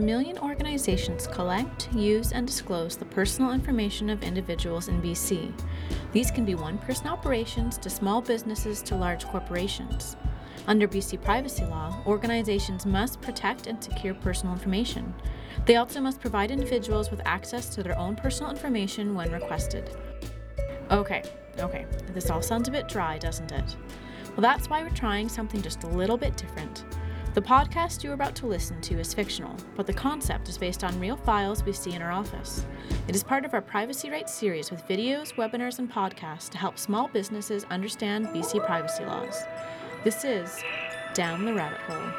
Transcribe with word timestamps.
A 0.00 0.02
million 0.02 0.38
organizations 0.38 1.26
collect, 1.26 1.92
use, 1.92 2.32
and 2.32 2.46
disclose 2.46 2.96
the 2.96 3.04
personal 3.04 3.52
information 3.52 4.08
of 4.08 4.22
individuals 4.22 4.88
in 4.88 5.02
BC. 5.02 5.52
These 6.12 6.30
can 6.30 6.46
be 6.46 6.54
one 6.54 6.78
person 6.78 7.06
operations 7.06 7.76
to 7.76 7.90
small 7.90 8.22
businesses 8.22 8.80
to 8.84 8.96
large 8.96 9.26
corporations. 9.26 10.16
Under 10.66 10.88
BC 10.88 11.22
privacy 11.22 11.66
law, 11.66 12.02
organizations 12.06 12.86
must 12.86 13.20
protect 13.20 13.66
and 13.66 13.84
secure 13.84 14.14
personal 14.14 14.54
information. 14.54 15.12
They 15.66 15.76
also 15.76 16.00
must 16.00 16.18
provide 16.18 16.50
individuals 16.50 17.10
with 17.10 17.20
access 17.26 17.68
to 17.74 17.82
their 17.82 17.98
own 17.98 18.16
personal 18.16 18.50
information 18.50 19.14
when 19.14 19.30
requested. 19.30 19.94
Okay, 20.90 21.22
okay, 21.58 21.84
this 22.14 22.30
all 22.30 22.40
sounds 22.40 22.68
a 22.68 22.72
bit 22.72 22.88
dry, 22.88 23.18
doesn't 23.18 23.52
it? 23.52 23.76
Well, 24.28 24.40
that's 24.40 24.70
why 24.70 24.82
we're 24.82 24.96
trying 24.96 25.28
something 25.28 25.60
just 25.60 25.82
a 25.82 25.88
little 25.88 26.16
bit 26.16 26.38
different. 26.38 26.86
The 27.32 27.40
podcast 27.40 28.02
you're 28.02 28.14
about 28.14 28.34
to 28.36 28.48
listen 28.48 28.80
to 28.80 28.98
is 28.98 29.14
fictional, 29.14 29.54
but 29.76 29.86
the 29.86 29.92
concept 29.92 30.48
is 30.48 30.58
based 30.58 30.82
on 30.82 30.98
real 30.98 31.14
files 31.16 31.62
we 31.62 31.72
see 31.72 31.92
in 31.92 32.02
our 32.02 32.10
office. 32.10 32.66
It 33.06 33.14
is 33.14 33.22
part 33.22 33.44
of 33.44 33.54
our 33.54 33.62
Privacy 33.62 34.10
Rights 34.10 34.34
series 34.34 34.72
with 34.72 34.84
videos, 34.88 35.34
webinars, 35.34 35.78
and 35.78 35.88
podcasts 35.88 36.48
to 36.48 36.58
help 36.58 36.76
small 36.76 37.06
businesses 37.06 37.64
understand 37.70 38.26
BC 38.30 38.66
privacy 38.66 39.04
laws. 39.04 39.44
This 40.02 40.24
is 40.24 40.60
Down 41.14 41.44
the 41.44 41.54
Rabbit 41.54 41.78
Hole. 41.82 42.12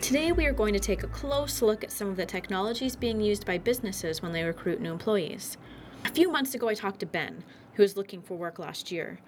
Today, 0.00 0.32
we 0.32 0.44
are 0.44 0.52
going 0.52 0.74
to 0.74 0.80
take 0.80 1.04
a 1.04 1.08
close 1.08 1.62
look 1.62 1.84
at 1.84 1.92
some 1.92 2.08
of 2.08 2.16
the 2.16 2.26
technologies 2.26 2.96
being 2.96 3.20
used 3.20 3.46
by 3.46 3.58
businesses 3.58 4.20
when 4.22 4.32
they 4.32 4.42
recruit 4.42 4.80
new 4.80 4.90
employees. 4.90 5.56
A 6.04 6.10
few 6.10 6.32
months 6.32 6.54
ago, 6.54 6.68
I 6.68 6.74
talked 6.74 6.98
to 6.98 7.06
Ben, 7.06 7.44
who 7.74 7.84
was 7.84 7.96
looking 7.96 8.22
for 8.22 8.36
work 8.36 8.58
last 8.58 8.90
year. 8.90 9.20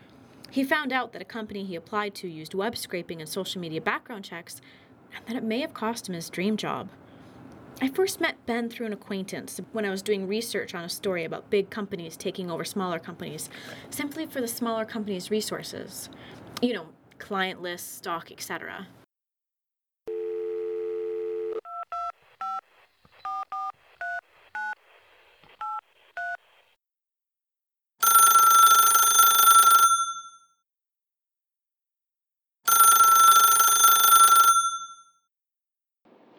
He 0.50 0.64
found 0.64 0.92
out 0.92 1.12
that 1.12 1.22
a 1.22 1.26
company 1.26 1.64
he 1.64 1.76
applied 1.76 2.14
to 2.16 2.28
used 2.28 2.54
web 2.54 2.76
scraping 2.76 3.20
and 3.20 3.28
social 3.28 3.60
media 3.60 3.80
background 3.80 4.24
checks, 4.24 4.60
and 5.14 5.24
that 5.26 5.36
it 5.36 5.44
may 5.44 5.60
have 5.60 5.74
cost 5.74 6.08
him 6.08 6.14
his 6.14 6.28
dream 6.28 6.56
job. 6.56 6.90
I 7.80 7.88
first 7.88 8.20
met 8.20 8.44
Ben 8.46 8.68
through 8.68 8.86
an 8.86 8.92
acquaintance 8.92 9.60
when 9.72 9.84
I 9.84 9.90
was 9.90 10.02
doing 10.02 10.26
research 10.26 10.74
on 10.74 10.84
a 10.84 10.88
story 10.88 11.24
about 11.24 11.50
big 11.50 11.70
companies 11.70 12.16
taking 12.16 12.50
over 12.50 12.64
smaller 12.64 12.98
companies, 12.98 13.48
simply 13.90 14.26
for 14.26 14.40
the 14.40 14.48
smaller 14.48 14.84
companies' 14.84 15.30
resources. 15.30 16.10
You 16.60 16.74
know, 16.74 16.86
client 17.18 17.62
lists, 17.62 17.96
stock, 17.96 18.32
etc. 18.32 18.88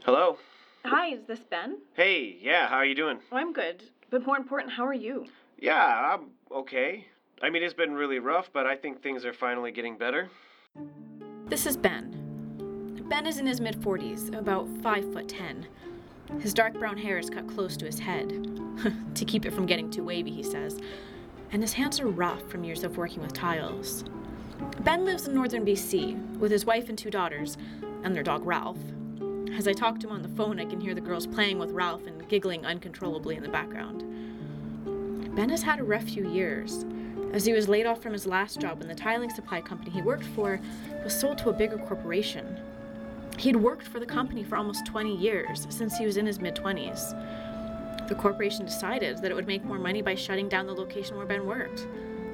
Hello. 0.04 0.38
Hi, 0.84 1.11
is 1.22 1.28
this 1.28 1.40
Ben? 1.52 1.78
Hey, 1.94 2.38
yeah, 2.42 2.68
how 2.68 2.78
are 2.78 2.86
you 2.86 2.96
doing? 2.96 3.20
Oh, 3.32 3.38
I'm 3.38 3.54
good. 3.54 3.84
But 4.10 4.26
more 4.26 4.38
important, 4.38 4.74
how 4.74 4.86
are 4.86 4.94
you? 4.94 5.28
Yeah, 5.60 6.16
I'm 6.16 6.32
okay. 6.52 7.06
I 7.44 7.50
mean, 7.50 7.62
it's 7.62 7.76
been 7.76 7.94
really 7.94 8.18
rough, 8.18 8.50
but 8.52 8.66
I 8.66 8.76
think 8.76 9.02
things 9.02 9.24
are 9.24 9.34
finally 9.34 9.72
getting 9.72 9.98
better. 9.98 10.30
This 11.46 11.68
is 11.68 11.78
Ben. 11.78 13.06
Ben 13.08 13.28
is 13.28 13.38
in 13.38 13.46
his 13.46 13.62
mid 13.62 13.80
40s, 13.80 14.36
about 14.36 14.68
5 14.82 15.14
foot 15.14 15.30
10. 15.30 15.68
His 16.40 16.54
dark 16.54 16.74
brown 16.74 16.98
hair 16.98 17.20
is 17.20 17.30
cut 17.30 17.48
close 17.48 17.78
to 17.78 17.86
his 17.86 18.00
head, 18.00 18.30
to 19.16 19.26
keep 19.26 19.46
it 19.46 19.54
from 19.54 19.68
getting 19.68 19.92
too 19.92 20.04
wavy, 20.04 20.32
he 20.32 20.44
says. 20.44 20.80
And 21.52 21.62
his 21.62 21.74
hands 21.74 22.00
are 22.00 22.08
rough 22.08 22.50
from 22.50 22.64
years 22.64 22.84
of 22.84 22.98
working 22.98 23.22
with 23.22 23.34
tiles. 23.34 24.06
Ben 24.80 25.06
lives 25.06 25.28
in 25.28 25.36
northern 25.36 25.66
BC 25.66 26.38
with 26.38 26.52
his 26.52 26.66
wife 26.66 26.90
and 26.90 26.98
two 26.98 27.12
daughters, 27.12 27.58
and 28.04 28.16
their 28.16 28.24
dog 28.24 28.44
Ralph. 28.46 28.80
As 29.58 29.68
I 29.68 29.74
talk 29.74 30.00
to 30.00 30.08
him 30.08 30.14
on 30.14 30.22
the 30.22 30.30
phone, 30.30 30.60
I 30.60 30.66
can 30.66 30.80
hear 30.80 30.96
the 30.96 31.02
girls 31.02 31.28
playing 31.28 31.60
with 31.60 31.72
Ralph 31.72 32.08
and 32.08 32.28
giggling 32.30 32.66
uncontrollably 32.66 33.36
in 33.36 33.44
the 33.44 33.50
background. 33.50 34.06
Ben 35.36 35.50
has 35.50 35.62
had 35.62 35.80
a 35.80 35.84
rough 35.84 36.04
few 36.04 36.30
years, 36.30 36.86
as 37.34 37.46
he 37.46 37.52
was 37.52 37.68
laid 37.68 37.86
off 37.86 38.02
from 38.02 38.14
his 38.14 38.26
last 38.26 38.62
job 38.62 38.80
when 38.80 38.88
the 38.88 38.96
tiling 38.96 39.30
supply 39.30 39.60
company 39.60 39.92
he 39.92 40.02
worked 40.02 40.24
for 40.24 40.60
was 41.04 41.18
sold 41.18 41.38
to 41.40 41.50
a 41.50 41.54
bigger 41.54 41.78
corporation. 41.78 42.58
He 43.38 43.50
had 43.50 43.58
worked 43.58 43.88
for 43.88 44.00
the 44.00 44.06
company 44.06 44.42
for 44.42 44.56
almost 44.56 44.86
20 44.86 45.16
years, 45.16 45.68
since 45.70 45.98
he 45.98 46.06
was 46.06 46.16
in 46.16 46.26
his 46.26 46.40
mid 46.40 46.56
20s. 46.56 48.08
The 48.08 48.16
corporation 48.16 48.66
decided 48.66 49.22
that 49.22 49.32
it 49.32 49.36
would 49.36 49.48
make 49.48 49.66
more 49.66 49.80
money 49.80 50.02
by 50.02 50.16
shutting 50.16 50.48
down 50.48 50.66
the 50.66 50.74
location 50.74 51.18
where 51.18 51.26
Ben 51.26 51.46
worked, 51.46 51.88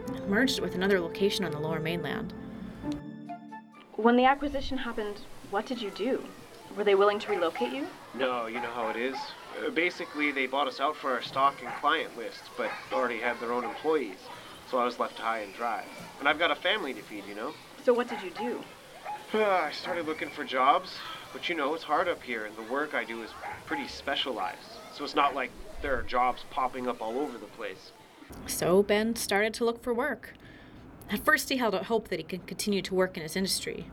and 0.08 0.28
merged 0.28 0.60
it 0.60 0.62
with 0.62 0.76
another 0.76 1.00
location 1.00 1.46
on 1.46 1.52
the 1.52 1.60
lower 1.60 1.80
mainland. 1.80 2.34
When 3.96 4.16
the 4.16 4.26
acquisition 4.26 4.78
happened, 4.78 5.22
what 5.50 5.66
did 5.66 5.82
you 5.82 5.90
do? 5.90 6.24
Were 6.76 6.84
they 6.84 6.96
willing 6.96 7.20
to 7.20 7.32
relocate 7.32 7.72
you? 7.72 7.88
No, 8.14 8.48
you 8.48 8.60
know 8.60 8.72
how 8.72 8.90
it 8.90 8.96
is. 8.96 9.16
Uh, 9.58 9.70
basically, 9.70 10.32
they 10.32 10.48
bought 10.48 10.68
us 10.68 10.80
out 10.80 10.96
for 10.96 11.12
our 11.12 11.22
stock 11.22 11.56
and 11.64 11.74
client 11.76 12.16
list, 12.18 12.42
but 12.58 12.70
already 12.92 13.20
had 13.20 13.40
their 13.40 13.52
own 13.52 13.64
employees. 13.64 14.18
So 14.70 14.78
I 14.78 14.86
was 14.86 15.00
left 15.00 15.18
high 15.18 15.40
and 15.40 15.54
dry. 15.56 15.84
And 16.20 16.28
I've 16.28 16.40
got 16.40 16.52
a 16.52 16.56
family 16.56 16.94
to 16.94 17.02
feed, 17.02 17.24
you 17.28 17.36
know? 17.36 17.54
So, 17.84 17.94
what 17.94 18.10
did 18.10 18.22
you 18.22 18.32
do? 18.32 18.60
I 19.34 19.72
started 19.72 20.06
looking 20.06 20.30
for 20.30 20.44
jobs, 20.44 20.96
but 21.34 21.50
you 21.50 21.56
know, 21.56 21.74
it's 21.74 21.84
hard 21.84 22.08
up 22.08 22.24
here, 22.24 22.46
and 22.46 22.56
the 22.56 22.72
work 22.72 22.94
I 22.94 23.04
do 23.04 23.22
is 23.24 23.30
pretty 23.66 23.88
specialized. 23.88 24.58
So 24.94 25.04
it's 25.04 25.16
not 25.16 25.36
like 25.36 25.52
there 25.82 25.98
are 25.98 26.02
jobs 26.02 26.44
popping 26.50 26.88
up 26.88 27.02
all 27.02 27.20
over 27.20 27.38
the 27.38 27.46
place. 27.46 27.92
So, 28.46 28.84
Ben 28.84 29.16
started 29.16 29.54
to 29.56 29.66
look 29.66 29.84
for 29.84 29.94
work. 29.94 30.34
At 31.10 31.24
first, 31.24 31.50
he 31.50 31.58
held 31.58 31.76
out 31.76 31.86
hope 31.86 32.08
that 32.10 32.20
he 32.20 32.24
could 32.24 32.48
continue 32.48 32.82
to 32.82 32.96
work 32.96 33.16
in 33.16 33.24
his 33.24 33.36
industry, 33.36 33.88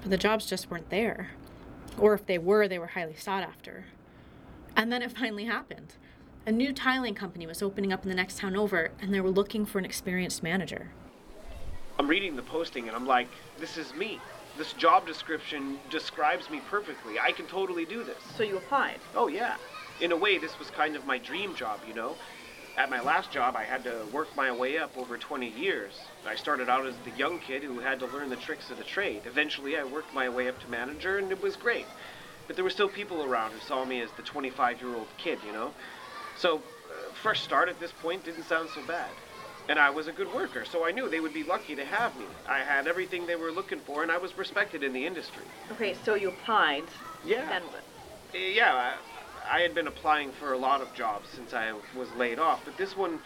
but 0.00 0.10
the 0.10 0.18
jobs 0.18 0.46
just 0.46 0.70
weren't 0.70 0.90
there. 0.90 1.30
Or 1.98 2.14
if 2.14 2.26
they 2.26 2.38
were, 2.38 2.68
they 2.68 2.78
were 2.78 2.88
highly 2.88 3.14
sought 3.14 3.42
after. 3.42 3.86
And 4.76 4.90
then 4.92 5.02
it 5.02 5.12
finally 5.12 5.44
happened. 5.44 5.94
A 6.46 6.52
new 6.52 6.72
tiling 6.72 7.14
company 7.14 7.46
was 7.46 7.62
opening 7.62 7.92
up 7.92 8.02
in 8.02 8.08
the 8.08 8.16
next 8.16 8.38
town 8.38 8.56
over, 8.56 8.90
and 9.00 9.14
they 9.14 9.20
were 9.20 9.30
looking 9.30 9.64
for 9.64 9.78
an 9.78 9.84
experienced 9.84 10.42
manager. 10.42 10.90
I'm 11.98 12.08
reading 12.08 12.34
the 12.34 12.42
posting 12.42 12.88
and 12.88 12.96
I'm 12.96 13.06
like, 13.06 13.28
this 13.60 13.76
is 13.76 13.94
me. 13.94 14.20
This 14.58 14.72
job 14.72 15.06
description 15.06 15.78
describes 15.90 16.50
me 16.50 16.60
perfectly. 16.68 17.18
I 17.20 17.32
can 17.32 17.46
totally 17.46 17.84
do 17.84 18.02
this. 18.02 18.16
So 18.36 18.42
you 18.42 18.56
applied? 18.56 18.98
Oh, 19.14 19.28
yeah. 19.28 19.56
In 20.00 20.10
a 20.10 20.16
way, 20.16 20.38
this 20.38 20.58
was 20.58 20.68
kind 20.70 20.96
of 20.96 21.06
my 21.06 21.18
dream 21.18 21.54
job, 21.54 21.80
you 21.86 21.94
know? 21.94 22.16
At 22.76 22.88
my 22.88 23.00
last 23.00 23.30
job, 23.30 23.54
I 23.54 23.64
had 23.64 23.84
to 23.84 24.06
work 24.12 24.28
my 24.34 24.50
way 24.50 24.78
up 24.78 24.96
over 24.96 25.18
20 25.18 25.48
years. 25.48 25.92
I 26.26 26.34
started 26.34 26.70
out 26.70 26.86
as 26.86 26.94
the 27.04 27.10
young 27.18 27.38
kid 27.38 27.62
who 27.62 27.80
had 27.80 27.98
to 27.98 28.06
learn 28.06 28.30
the 28.30 28.36
tricks 28.36 28.70
of 28.70 28.78
the 28.78 28.84
trade. 28.84 29.22
Eventually, 29.26 29.76
I 29.76 29.84
worked 29.84 30.14
my 30.14 30.28
way 30.28 30.48
up 30.48 30.58
to 30.62 30.70
manager, 30.70 31.18
and 31.18 31.30
it 31.30 31.42
was 31.42 31.54
great. 31.56 31.84
But 32.46 32.56
there 32.56 32.64
were 32.64 32.70
still 32.70 32.88
people 32.88 33.22
around 33.22 33.52
who 33.52 33.60
saw 33.60 33.84
me 33.84 34.00
as 34.00 34.10
the 34.12 34.22
25 34.22 34.80
year 34.80 34.94
old 34.94 35.08
kid, 35.18 35.38
you 35.46 35.52
know? 35.52 35.72
So, 36.38 36.56
uh, 36.56 37.12
fresh 37.12 37.42
start 37.42 37.68
at 37.68 37.78
this 37.78 37.92
point 37.92 38.24
didn't 38.24 38.44
sound 38.44 38.70
so 38.70 38.80
bad. 38.88 39.10
And 39.68 39.78
I 39.78 39.90
was 39.90 40.08
a 40.08 40.12
good 40.12 40.32
worker, 40.34 40.64
so 40.64 40.84
I 40.84 40.90
knew 40.90 41.08
they 41.08 41.20
would 41.20 41.34
be 41.34 41.44
lucky 41.44 41.76
to 41.76 41.84
have 41.84 42.16
me. 42.18 42.26
I 42.48 42.60
had 42.60 42.88
everything 42.88 43.26
they 43.26 43.36
were 43.36 43.52
looking 43.52 43.78
for, 43.80 44.02
and 44.02 44.10
I 44.10 44.18
was 44.18 44.36
respected 44.36 44.82
in 44.82 44.92
the 44.92 45.06
industry. 45.06 45.44
Okay, 45.70 45.94
so 46.04 46.14
you 46.14 46.28
applied. 46.28 46.84
Yeah. 47.24 47.60
Yeah, 48.34 48.94
I, 49.50 49.60
had 49.60 49.74
been 49.74 49.86
applying 49.86 50.32
for 50.32 50.52
a 50.52 50.58
lot 50.58 50.80
of 50.80 50.92
jobs 50.94 51.28
since 51.34 51.54
I 51.54 51.72
was 51.96 52.08
laid 52.16 52.38
off, 52.38 52.60
but 52.64 52.76
this 52.76 52.96
one 52.96 53.18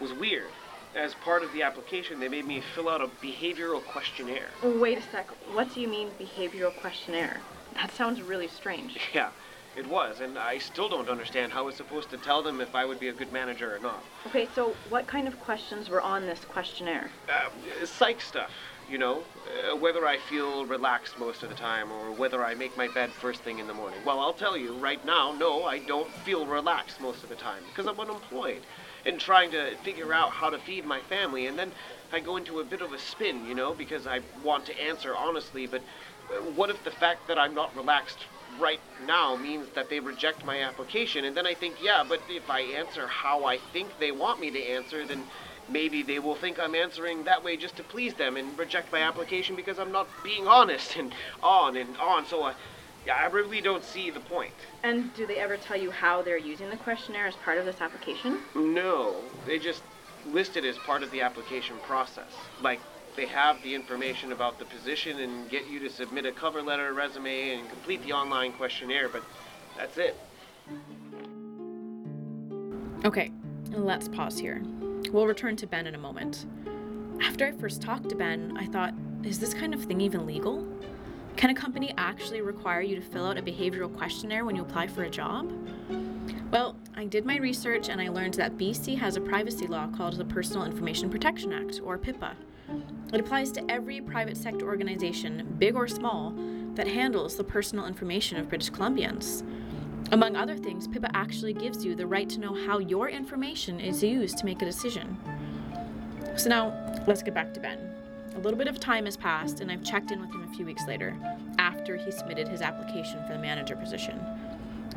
was 0.00 0.12
weird. 0.12 0.50
As 0.94 1.14
part 1.14 1.42
of 1.42 1.52
the 1.52 1.62
application, 1.62 2.18
they 2.18 2.28
made 2.28 2.46
me 2.46 2.62
fill 2.74 2.88
out 2.88 3.02
a 3.02 3.08
behavioral 3.22 3.84
questionnaire. 3.84 4.48
Wait 4.62 4.98
a 4.98 5.02
sec. 5.02 5.28
What 5.54 5.72
do 5.74 5.80
you 5.80 5.88
mean 5.88 6.08
behavioral 6.18 6.74
questionnaire? 6.80 7.40
That 7.74 7.92
sounds 7.92 8.22
really 8.22 8.48
strange. 8.48 8.98
Yeah, 9.14 9.30
it 9.76 9.86
was, 9.86 10.20
and 10.20 10.38
I 10.38 10.58
still 10.58 10.88
don't 10.88 11.08
understand 11.08 11.52
how 11.52 11.60
I 11.60 11.66
was 11.66 11.76
supposed 11.76 12.10
to 12.10 12.16
tell 12.16 12.42
them 12.42 12.60
if 12.60 12.74
I 12.74 12.84
would 12.84 12.98
be 12.98 13.08
a 13.08 13.12
good 13.12 13.32
manager 13.32 13.74
or 13.74 13.78
not. 13.78 14.02
Okay, 14.26 14.48
so 14.54 14.74
what 14.88 15.06
kind 15.06 15.28
of 15.28 15.38
questions 15.40 15.88
were 15.88 16.00
on 16.00 16.26
this 16.26 16.44
questionnaire? 16.44 17.10
Uh, 17.28 17.84
psych 17.84 18.20
stuff, 18.20 18.50
you 18.88 18.98
know, 18.98 19.24
uh, 19.72 19.76
whether 19.76 20.06
I 20.06 20.18
feel 20.18 20.64
relaxed 20.66 21.18
most 21.18 21.42
of 21.42 21.48
the 21.48 21.54
time 21.54 21.92
or 21.92 22.12
whether 22.12 22.42
I 22.44 22.54
make 22.54 22.76
my 22.76 22.88
bed 22.88 23.14
first 23.14 23.44
thing 23.44 23.58
in 23.58 23.66
the 23.66 23.74
morning. 23.74 24.02
Well, 24.04 24.18
I'll 24.20 24.32
tell 24.32 24.56
you 24.56 24.76
right 24.78 25.04
now, 25.04 25.32
no, 25.32 25.64
I 25.64 25.78
don't 25.78 26.14
feel 26.14 26.46
relaxed 26.46 27.00
most 27.00 27.22
of 27.22 27.28
the 27.28 27.36
time 27.36 27.64
because 27.66 27.86
I'm 27.86 28.00
unemployed 28.00 28.66
and 29.04 29.20
trying 29.20 29.50
to 29.52 29.76
figure 29.76 30.12
out 30.12 30.32
how 30.32 30.50
to 30.50 30.58
feed 30.58 30.84
my 30.86 31.00
family. 31.02 31.46
And 31.46 31.58
then 31.58 31.74
I 32.12 32.20
go 32.20 32.36
into 32.36 32.60
a 32.60 32.64
bit 32.64 32.80
of 32.80 32.92
a 32.92 32.98
spin, 32.98 33.44
you 33.44 33.54
know, 33.54 33.74
because 33.74 34.06
I 34.06 34.20
want 34.42 34.64
to 34.66 34.80
answer 34.80 35.14
honestly, 35.16 35.66
but 35.66 35.84
uh, 36.30 36.42
what 36.42 36.70
if 36.70 36.82
the 36.82 36.90
fact 36.90 37.26
that 37.28 37.38
I'm 37.38 37.54
not 37.54 37.74
relaxed 37.74 38.28
right 38.58 38.80
now 38.98 39.36
means 39.36 39.70
that 39.74 39.88
they 39.90 40.00
reject 40.00 40.44
my 40.44 40.62
application? 40.62 41.24
And 41.24 41.36
then 41.36 41.46
I 41.46 41.54
think, 41.54 41.80
yeah, 41.80 42.04
but 42.08 42.24
if 42.28 42.48
I 42.48 42.60
answer 42.60 43.06
how 43.08 43.44
I 43.44 43.58
think 43.58 43.98
they 43.98 44.12
want 44.12 44.40
me 44.40 44.50
to 44.50 44.62
answer, 44.62 45.06
then 45.06 45.28
maybe 45.70 46.02
they 46.02 46.18
will 46.18 46.34
think 46.34 46.58
I'm 46.58 46.74
answering 46.74 47.24
that 47.24 47.42
way 47.42 47.56
just 47.56 47.76
to 47.76 47.82
please 47.82 48.14
them 48.14 48.36
and 48.36 48.58
reject 48.58 48.92
my 48.92 49.00
application 49.00 49.56
because 49.56 49.78
I'm 49.78 49.92
not 49.92 50.08
being 50.22 50.46
honest 50.46 50.96
and 50.96 51.12
on 51.42 51.76
and 51.76 51.96
on. 51.98 52.26
So 52.26 52.42
I, 52.42 52.54
yeah, 53.06 53.16
I 53.16 53.26
really 53.26 53.60
don't 53.60 53.84
see 53.84 54.10
the 54.10 54.20
point. 54.20 54.52
And 54.82 55.12
do 55.14 55.26
they 55.26 55.36
ever 55.36 55.56
tell 55.56 55.76
you 55.76 55.90
how 55.90 56.22
they're 56.22 56.38
using 56.38 56.70
the 56.70 56.76
questionnaire 56.76 57.26
as 57.26 57.34
part 57.36 57.58
of 57.58 57.64
this 57.64 57.80
application? 57.80 58.38
No, 58.54 59.16
they 59.46 59.58
just 59.58 59.82
list 60.26 60.56
it 60.56 60.64
as 60.64 60.76
part 60.78 61.02
of 61.02 61.10
the 61.10 61.20
application 61.20 61.76
process. 61.84 62.30
Like, 62.60 62.80
they 63.16 63.26
have 63.26 63.60
the 63.62 63.74
information 63.74 64.32
about 64.32 64.58
the 64.58 64.64
position 64.66 65.18
and 65.18 65.50
get 65.50 65.68
you 65.68 65.80
to 65.80 65.90
submit 65.90 66.24
a 66.26 66.32
cover 66.32 66.62
letter, 66.62 66.92
resume, 66.92 67.58
and 67.58 67.68
complete 67.68 68.02
the 68.04 68.12
online 68.12 68.52
questionnaire, 68.52 69.08
but 69.08 69.22
that's 69.76 69.98
it. 69.98 70.16
Okay, 73.04 73.32
let's 73.72 74.08
pause 74.08 74.38
here. 74.38 74.62
We'll 75.12 75.26
return 75.26 75.56
to 75.56 75.66
Ben 75.66 75.86
in 75.86 75.94
a 75.94 75.98
moment. 75.98 76.46
After 77.22 77.46
I 77.46 77.52
first 77.52 77.80
talked 77.80 78.08
to 78.10 78.14
Ben, 78.14 78.56
I 78.58 78.66
thought, 78.66 78.94
is 79.24 79.38
this 79.38 79.54
kind 79.54 79.72
of 79.72 79.82
thing 79.82 80.00
even 80.00 80.26
legal? 80.26 80.66
Can 81.36 81.50
a 81.50 81.54
company 81.54 81.94
actually 81.96 82.42
require 82.42 82.82
you 82.82 82.96
to 82.96 83.00
fill 83.00 83.26
out 83.26 83.38
a 83.38 83.42
behavioral 83.42 83.94
questionnaire 83.96 84.44
when 84.44 84.54
you 84.54 84.62
apply 84.62 84.88
for 84.88 85.04
a 85.04 85.10
job? 85.10 85.50
Well, 86.50 86.76
I 86.94 87.04
did 87.04 87.24
my 87.24 87.36
research 87.36 87.88
and 87.88 88.00
I 88.00 88.08
learned 88.08 88.34
that 88.34 88.58
BC 88.58 88.98
has 88.98 89.16
a 89.16 89.20
privacy 89.20 89.66
law 89.66 89.86
called 89.88 90.16
the 90.16 90.24
Personal 90.24 90.64
Information 90.64 91.08
Protection 91.10 91.52
Act, 91.52 91.80
or 91.82 91.96
PIPA. 91.96 92.34
It 93.12 93.20
applies 93.20 93.50
to 93.52 93.70
every 93.70 94.00
private 94.00 94.36
sector 94.36 94.66
organization, 94.66 95.56
big 95.58 95.74
or 95.74 95.88
small, 95.88 96.34
that 96.74 96.86
handles 96.86 97.36
the 97.36 97.44
personal 97.44 97.86
information 97.86 98.38
of 98.38 98.48
British 98.48 98.70
Columbians. 98.70 99.42
Among 100.10 100.36
other 100.36 100.56
things, 100.56 100.88
PIPA 100.88 101.10
actually 101.12 101.52
gives 101.52 101.84
you 101.84 101.94
the 101.94 102.06
right 102.06 102.28
to 102.30 102.40
know 102.40 102.54
how 102.54 102.78
your 102.78 103.10
information 103.10 103.78
is 103.78 104.02
used 104.02 104.38
to 104.38 104.46
make 104.46 104.62
a 104.62 104.64
decision. 104.64 105.18
So 106.36 106.48
now, 106.48 107.02
let's 107.06 107.22
get 107.22 107.34
back 107.34 107.52
to 107.54 107.60
Ben. 107.60 107.78
A 108.34 108.38
little 108.38 108.56
bit 108.56 108.68
of 108.68 108.80
time 108.80 109.04
has 109.04 109.18
passed, 109.18 109.60
and 109.60 109.70
I've 109.70 109.84
checked 109.84 110.10
in 110.10 110.20
with 110.20 110.30
him 110.30 110.48
a 110.50 110.54
few 110.54 110.64
weeks 110.64 110.86
later, 110.86 111.14
after 111.58 111.96
he 111.96 112.10
submitted 112.10 112.48
his 112.48 112.62
application 112.62 113.22
for 113.26 113.34
the 113.34 113.38
manager 113.38 113.76
position. 113.76 114.18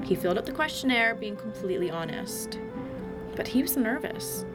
He 0.03 0.15
filled 0.15 0.37
out 0.37 0.45
the 0.45 0.53
questionnaire, 0.53 1.13
being 1.13 1.35
completely 1.35 1.91
honest. 1.91 2.57
But 3.35 3.49
he 3.49 3.61
was 3.61 3.75
nervous. 3.75 4.45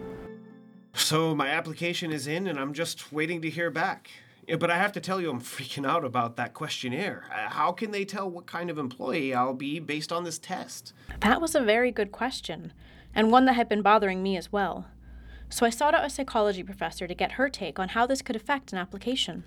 So 0.94 1.34
my 1.34 1.48
application 1.48 2.12
is 2.12 2.26
in, 2.26 2.46
and 2.46 2.58
I'm 2.58 2.72
just 2.72 3.12
waiting 3.12 3.42
to 3.42 3.50
hear 3.50 3.70
back. 3.70 4.10
Yeah, 4.46 4.56
but 4.56 4.70
I 4.70 4.78
have 4.78 4.92
to 4.92 5.00
tell 5.00 5.20
you, 5.20 5.30
I'm 5.30 5.40
freaking 5.56 5.86
out 5.86 6.04
about 6.04 6.36
that 6.36 6.54
questionnaire. 6.54 7.24
Uh, 7.32 7.48
How 7.50 7.72
can 7.72 7.90
they 7.90 8.04
tell 8.04 8.30
what 8.30 8.46
kind 8.46 8.70
of 8.70 8.78
employee 8.78 9.34
I'll 9.34 9.54
be 9.54 9.80
based 9.80 10.12
on 10.12 10.24
this 10.24 10.38
test? 10.38 10.92
That 11.20 11.40
was 11.40 11.54
a 11.54 11.60
very 11.60 11.90
good 11.90 12.12
question, 12.12 12.72
and 13.14 13.32
one 13.32 13.44
that 13.46 13.54
had 13.54 13.68
been 13.68 13.82
bothering 13.82 14.22
me 14.22 14.36
as 14.36 14.52
well. 14.52 14.86
So 15.48 15.66
I 15.66 15.70
sought 15.70 15.94
out 15.94 16.04
a 16.04 16.10
psychology 16.10 16.62
professor 16.62 17.06
to 17.06 17.14
get 17.14 17.32
her 17.32 17.48
take 17.48 17.78
on 17.78 17.90
how 17.90 18.06
this 18.06 18.22
could 18.22 18.36
affect 18.36 18.72
an 18.72 18.78
application. 18.78 19.44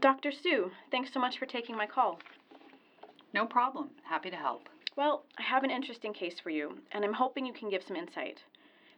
Dr. 0.00 0.32
Sue, 0.32 0.70
thanks 0.90 1.12
so 1.12 1.20
much 1.20 1.38
for 1.38 1.44
taking 1.44 1.76
my 1.76 1.86
call. 1.86 2.18
No 3.32 3.46
problem. 3.46 3.90
Happy 4.02 4.30
to 4.30 4.36
help. 4.36 4.68
Well, 4.96 5.24
I 5.38 5.42
have 5.42 5.62
an 5.62 5.70
interesting 5.70 6.12
case 6.12 6.40
for 6.40 6.50
you, 6.50 6.78
and 6.90 7.04
I'm 7.04 7.12
hoping 7.12 7.46
you 7.46 7.52
can 7.52 7.70
give 7.70 7.82
some 7.82 7.96
insight. 7.96 8.42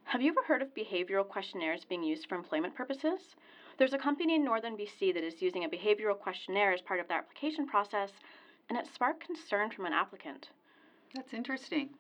Have 0.04 0.22
you 0.22 0.30
ever 0.32 0.42
heard 0.42 0.62
of 0.62 0.74
behavioral 0.74 1.28
questionnaires 1.28 1.84
being 1.84 2.02
used 2.02 2.26
for 2.28 2.34
employment 2.34 2.74
purposes? 2.74 3.36
There's 3.78 3.92
a 3.92 3.98
company 3.98 4.34
in 4.34 4.44
northern 4.44 4.76
BC 4.76 5.12
that 5.14 5.22
is 5.22 5.42
using 5.42 5.64
a 5.64 5.68
behavioral 5.68 6.18
questionnaire 6.18 6.72
as 6.72 6.80
part 6.80 6.98
of 6.98 7.08
their 7.08 7.18
application 7.18 7.66
process, 7.66 8.10
and 8.68 8.78
it 8.78 8.86
sparked 8.86 9.24
concern 9.24 9.70
from 9.70 9.84
an 9.84 9.92
applicant. 9.92 10.48
That's 11.14 11.34
interesting. 11.34 11.90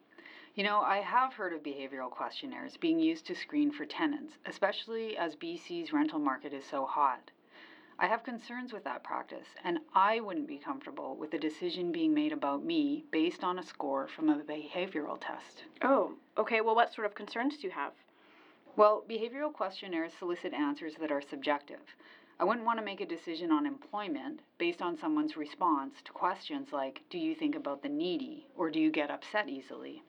You 0.54 0.64
know, 0.64 0.80
I 0.80 0.98
have 0.98 1.34
heard 1.34 1.52
of 1.52 1.62
behavioral 1.62 2.10
questionnaires 2.10 2.76
being 2.78 2.98
used 2.98 3.26
to 3.26 3.34
screen 3.34 3.70
for 3.70 3.84
tenants, 3.84 4.38
especially 4.46 5.16
as 5.16 5.36
BC's 5.36 5.92
rental 5.92 6.18
market 6.18 6.52
is 6.52 6.64
so 6.64 6.86
hot. 6.86 7.30
I 8.02 8.08
have 8.08 8.24
concerns 8.24 8.72
with 8.72 8.82
that 8.82 9.04
practice, 9.04 9.46
and 9.62 9.78
I 9.94 10.18
wouldn't 10.18 10.48
be 10.48 10.58
comfortable 10.58 11.14
with 11.14 11.34
a 11.34 11.38
decision 11.38 11.92
being 11.92 12.12
made 12.12 12.32
about 12.32 12.64
me 12.64 13.04
based 13.12 13.44
on 13.44 13.60
a 13.60 13.62
score 13.62 14.08
from 14.08 14.28
a 14.28 14.40
behavioral 14.40 15.20
test. 15.20 15.62
Oh, 15.82 16.14
okay, 16.36 16.60
well, 16.62 16.74
what 16.74 16.92
sort 16.92 17.06
of 17.06 17.14
concerns 17.14 17.58
do 17.58 17.68
you 17.68 17.72
have? 17.72 17.92
Well, 18.74 19.04
behavioral 19.08 19.52
questionnaires 19.52 20.14
solicit 20.18 20.52
answers 20.52 20.96
that 20.96 21.12
are 21.12 21.22
subjective. 21.22 21.94
I 22.40 22.44
wouldn't 22.44 22.66
want 22.66 22.80
to 22.80 22.84
make 22.84 23.00
a 23.00 23.06
decision 23.06 23.52
on 23.52 23.66
employment 23.66 24.40
based 24.58 24.82
on 24.82 24.98
someone's 24.98 25.36
response 25.36 26.02
to 26.04 26.10
questions 26.10 26.72
like 26.72 27.02
Do 27.08 27.18
you 27.18 27.36
think 27.36 27.54
about 27.54 27.84
the 27.84 27.88
needy? 27.88 28.48
or 28.56 28.68
Do 28.68 28.80
you 28.80 28.90
get 28.90 29.12
upset 29.12 29.48
easily? 29.48 30.02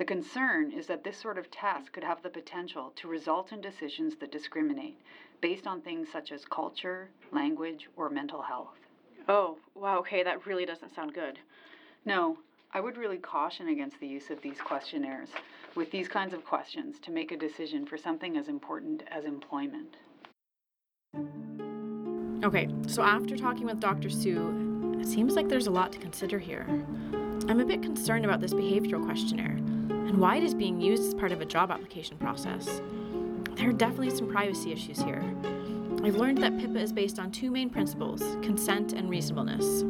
The 0.00 0.06
concern 0.06 0.72
is 0.72 0.86
that 0.86 1.04
this 1.04 1.18
sort 1.18 1.36
of 1.36 1.50
task 1.50 1.92
could 1.92 2.04
have 2.04 2.22
the 2.22 2.30
potential 2.30 2.90
to 2.96 3.06
result 3.06 3.52
in 3.52 3.60
decisions 3.60 4.16
that 4.16 4.32
discriminate 4.32 4.98
based 5.42 5.66
on 5.66 5.82
things 5.82 6.08
such 6.10 6.32
as 6.32 6.46
culture, 6.46 7.10
language, 7.32 7.86
or 7.98 8.08
mental 8.08 8.40
health. 8.40 8.78
Oh, 9.28 9.58
wow, 9.74 9.98
okay, 9.98 10.22
that 10.22 10.46
really 10.46 10.64
doesn't 10.64 10.94
sound 10.94 11.12
good. 11.12 11.38
No, 12.06 12.38
I 12.72 12.80
would 12.80 12.96
really 12.96 13.18
caution 13.18 13.68
against 13.68 14.00
the 14.00 14.06
use 14.06 14.30
of 14.30 14.40
these 14.40 14.58
questionnaires 14.58 15.28
with 15.74 15.90
these 15.90 16.08
kinds 16.08 16.32
of 16.32 16.46
questions 16.46 16.98
to 17.00 17.10
make 17.10 17.30
a 17.30 17.36
decision 17.36 17.84
for 17.84 17.98
something 17.98 18.38
as 18.38 18.48
important 18.48 19.02
as 19.10 19.26
employment. 19.26 19.98
Okay, 22.42 22.70
so 22.86 23.02
after 23.02 23.36
talking 23.36 23.66
with 23.66 23.80
Dr. 23.80 24.08
Sue, 24.08 24.98
it 24.98 25.06
seems 25.06 25.36
like 25.36 25.50
there's 25.50 25.66
a 25.66 25.70
lot 25.70 25.92
to 25.92 25.98
consider 25.98 26.38
here. 26.38 26.64
I'm 27.50 27.60
a 27.60 27.66
bit 27.66 27.82
concerned 27.82 28.24
about 28.24 28.40
this 28.40 28.54
behavioral 28.54 29.04
questionnaire 29.04 29.58
and 30.10 30.18
why 30.18 30.34
it 30.34 30.42
is 30.42 30.54
being 30.54 30.80
used 30.80 31.04
as 31.04 31.14
part 31.14 31.30
of 31.30 31.40
a 31.40 31.44
job 31.44 31.70
application 31.70 32.16
process. 32.16 32.82
There 33.54 33.68
are 33.68 33.72
definitely 33.72 34.10
some 34.10 34.28
privacy 34.28 34.72
issues 34.72 35.00
here. 35.00 35.22
I've 36.02 36.16
learned 36.16 36.38
that 36.38 36.58
PIPA 36.58 36.80
is 36.80 36.92
based 36.92 37.20
on 37.20 37.30
two 37.30 37.48
main 37.48 37.70
principles 37.70 38.20
consent 38.42 38.92
and 38.92 39.08
reasonableness. 39.08 39.84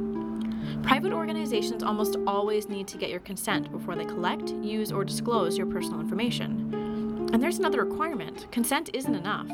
Private 0.82 1.14
organizations 1.14 1.82
almost 1.82 2.18
always 2.26 2.68
need 2.68 2.86
to 2.88 2.98
get 2.98 3.08
your 3.08 3.20
consent 3.20 3.72
before 3.72 3.96
they 3.96 4.04
collect, 4.04 4.50
use, 4.50 4.92
or 4.92 5.04
disclose 5.04 5.56
your 5.56 5.66
personal 5.66 6.00
information. 6.00 7.30
And 7.32 7.42
there's 7.42 7.58
another 7.58 7.82
requirement 7.82 8.46
consent 8.52 8.90
isn't 8.92 9.14
enough. 9.14 9.48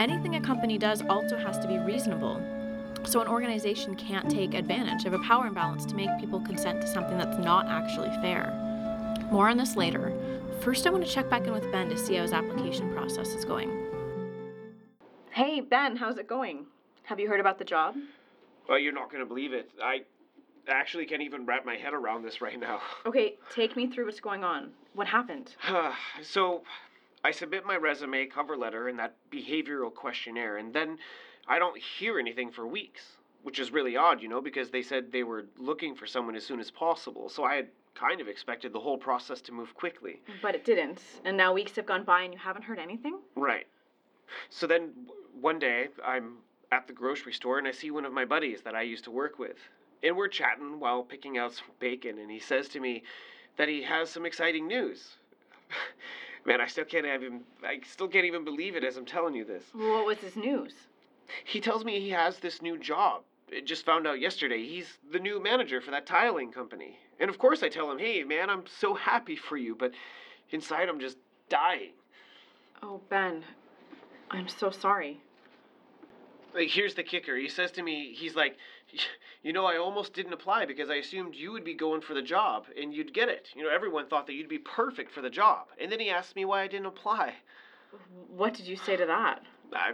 Anything 0.00 0.34
a 0.34 0.40
company 0.40 0.78
does 0.78 1.00
also 1.02 1.36
has 1.38 1.60
to 1.60 1.68
be 1.68 1.78
reasonable. 1.78 2.42
So 3.04 3.20
an 3.20 3.28
organization 3.28 3.94
can't 3.94 4.28
take 4.28 4.54
advantage 4.54 5.04
of 5.04 5.12
a 5.12 5.20
power 5.20 5.46
imbalance 5.46 5.86
to 5.86 5.94
make 5.94 6.10
people 6.18 6.40
consent 6.40 6.80
to 6.80 6.88
something 6.88 7.16
that's 7.16 7.38
not 7.38 7.66
actually 7.68 8.10
fair. 8.20 8.65
More 9.30 9.48
on 9.48 9.56
this 9.56 9.76
later. 9.76 10.12
First, 10.60 10.86
I 10.86 10.90
want 10.90 11.04
to 11.04 11.10
check 11.10 11.28
back 11.28 11.46
in 11.46 11.52
with 11.52 11.70
Ben 11.72 11.88
to 11.88 11.98
see 11.98 12.14
how 12.14 12.22
his 12.22 12.32
application 12.32 12.92
process 12.92 13.28
is 13.30 13.44
going. 13.44 13.70
Hey, 15.30 15.60
Ben, 15.60 15.96
how's 15.96 16.16
it 16.16 16.28
going? 16.28 16.66
Have 17.02 17.18
you 17.18 17.28
heard 17.28 17.40
about 17.40 17.58
the 17.58 17.64
job? 17.64 17.96
Well, 18.68 18.78
you're 18.78 18.92
not 18.92 19.10
going 19.10 19.22
to 19.22 19.26
believe 19.26 19.52
it. 19.52 19.68
I 19.82 20.02
actually 20.68 21.06
can't 21.06 21.22
even 21.22 21.44
wrap 21.44 21.66
my 21.66 21.76
head 21.76 21.92
around 21.92 22.22
this 22.24 22.40
right 22.40 22.58
now. 22.58 22.80
Okay, 23.06 23.34
take 23.54 23.76
me 23.76 23.88
through 23.88 24.06
what's 24.06 24.20
going 24.20 24.42
on. 24.42 24.70
What 24.94 25.06
happened? 25.06 25.54
so, 26.22 26.62
I 27.24 27.30
submit 27.30 27.64
my 27.66 27.76
resume, 27.76 28.26
cover 28.26 28.56
letter, 28.56 28.88
and 28.88 28.98
that 28.98 29.16
behavioral 29.32 29.92
questionnaire, 29.94 30.56
and 30.56 30.72
then 30.72 30.98
I 31.48 31.58
don't 31.58 31.76
hear 31.78 32.18
anything 32.18 32.50
for 32.50 32.66
weeks, 32.66 33.15
which 33.46 33.60
is 33.60 33.70
really 33.70 33.96
odd, 33.96 34.20
you 34.20 34.28
know, 34.28 34.40
because 34.40 34.70
they 34.70 34.82
said 34.82 35.12
they 35.12 35.22
were 35.22 35.46
looking 35.56 35.94
for 35.94 36.04
someone 36.04 36.34
as 36.34 36.44
soon 36.44 36.58
as 36.58 36.68
possible. 36.68 37.28
So 37.28 37.44
I 37.44 37.54
had 37.54 37.68
kind 37.94 38.20
of 38.20 38.26
expected 38.26 38.72
the 38.72 38.80
whole 38.80 38.98
process 38.98 39.40
to 39.42 39.52
move 39.52 39.72
quickly. 39.72 40.20
But 40.42 40.56
it 40.56 40.64
didn't. 40.64 41.00
And 41.24 41.36
now 41.36 41.52
weeks 41.52 41.76
have 41.76 41.86
gone 41.86 42.02
by 42.02 42.22
and 42.22 42.34
you 42.34 42.40
haven't 42.40 42.62
heard 42.62 42.80
anything? 42.80 43.20
Right. 43.36 43.68
So 44.50 44.66
then 44.66 44.90
one 45.40 45.60
day 45.60 45.90
I'm 46.04 46.38
at 46.72 46.88
the 46.88 46.92
grocery 46.92 47.32
store 47.32 47.58
and 47.58 47.68
I 47.68 47.70
see 47.70 47.92
one 47.92 48.04
of 48.04 48.12
my 48.12 48.24
buddies 48.24 48.62
that 48.62 48.74
I 48.74 48.82
used 48.82 49.04
to 49.04 49.12
work 49.12 49.38
with. 49.38 49.58
And 50.02 50.16
we're 50.16 50.26
chatting 50.26 50.80
while 50.80 51.04
picking 51.04 51.38
out 51.38 51.54
some 51.54 51.66
bacon 51.78 52.18
and 52.18 52.28
he 52.28 52.40
says 52.40 52.66
to 52.70 52.80
me 52.80 53.04
that 53.58 53.68
he 53.68 53.80
has 53.84 54.10
some 54.10 54.26
exciting 54.26 54.66
news. 54.66 55.18
Man, 56.44 56.60
I 56.60 56.66
still 56.66 56.84
can't 56.84 57.06
even 57.06 57.42
I 57.62 57.78
still 57.88 58.08
can't 58.08 58.26
even 58.26 58.44
believe 58.44 58.74
it 58.74 58.82
as 58.82 58.96
I'm 58.96 59.06
telling 59.06 59.34
you 59.34 59.44
this. 59.44 59.62
What 59.72 60.04
was 60.04 60.18
his 60.18 60.34
news? 60.34 60.72
He 61.44 61.60
tells 61.60 61.84
me 61.84 62.00
he 62.00 62.10
has 62.10 62.38
this 62.38 62.60
new 62.60 62.76
job. 62.76 63.22
Just 63.64 63.84
found 63.84 64.06
out 64.06 64.20
yesterday. 64.20 64.66
He's 64.66 64.98
the 65.12 65.20
new 65.20 65.40
manager 65.42 65.80
for 65.80 65.92
that 65.92 66.06
tiling 66.06 66.50
company. 66.50 66.98
And 67.20 67.30
of 67.30 67.38
course 67.38 67.62
I 67.62 67.68
tell 67.68 67.90
him, 67.90 67.98
"Hey, 67.98 68.24
man, 68.24 68.50
I'm 68.50 68.64
so 68.66 68.94
happy 68.94 69.36
for 69.36 69.56
you," 69.56 69.74
but 69.74 69.92
inside 70.50 70.88
I'm 70.88 71.00
just 71.00 71.18
dying. 71.48 71.92
Oh, 72.82 73.00
Ben, 73.08 73.44
I'm 74.30 74.48
so 74.48 74.70
sorry. 74.70 75.20
Like, 76.54 76.68
here's 76.68 76.94
the 76.94 77.02
kicker. 77.02 77.36
He 77.36 77.48
says 77.48 77.70
to 77.72 77.82
me, 77.82 78.14
he's 78.14 78.34
like, 78.34 78.56
you 79.42 79.52
know, 79.52 79.66
I 79.66 79.76
almost 79.76 80.14
didn't 80.14 80.32
apply 80.32 80.64
because 80.64 80.88
I 80.88 80.96
assumed 80.96 81.34
you 81.34 81.52
would 81.52 81.64
be 81.64 81.74
going 81.74 82.00
for 82.00 82.14
the 82.14 82.22
job 82.22 82.66
and 82.80 82.94
you'd 82.94 83.12
get 83.12 83.28
it. 83.28 83.48
You 83.54 83.62
know, 83.62 83.70
everyone 83.70 84.08
thought 84.08 84.26
that 84.26 84.34
you'd 84.34 84.48
be 84.48 84.58
perfect 84.58 85.12
for 85.12 85.20
the 85.20 85.30
job. 85.30 85.66
And 85.78 85.92
then 85.92 86.00
he 86.00 86.08
asked 86.08 86.34
me 86.34 86.44
why 86.44 86.62
I 86.62 86.66
didn't 86.68 86.86
apply. 86.86 87.34
What 88.28 88.54
did 88.54 88.66
you 88.66 88.76
say 88.76 88.96
to 88.96 89.06
that? 89.06 89.42
I, 89.72 89.92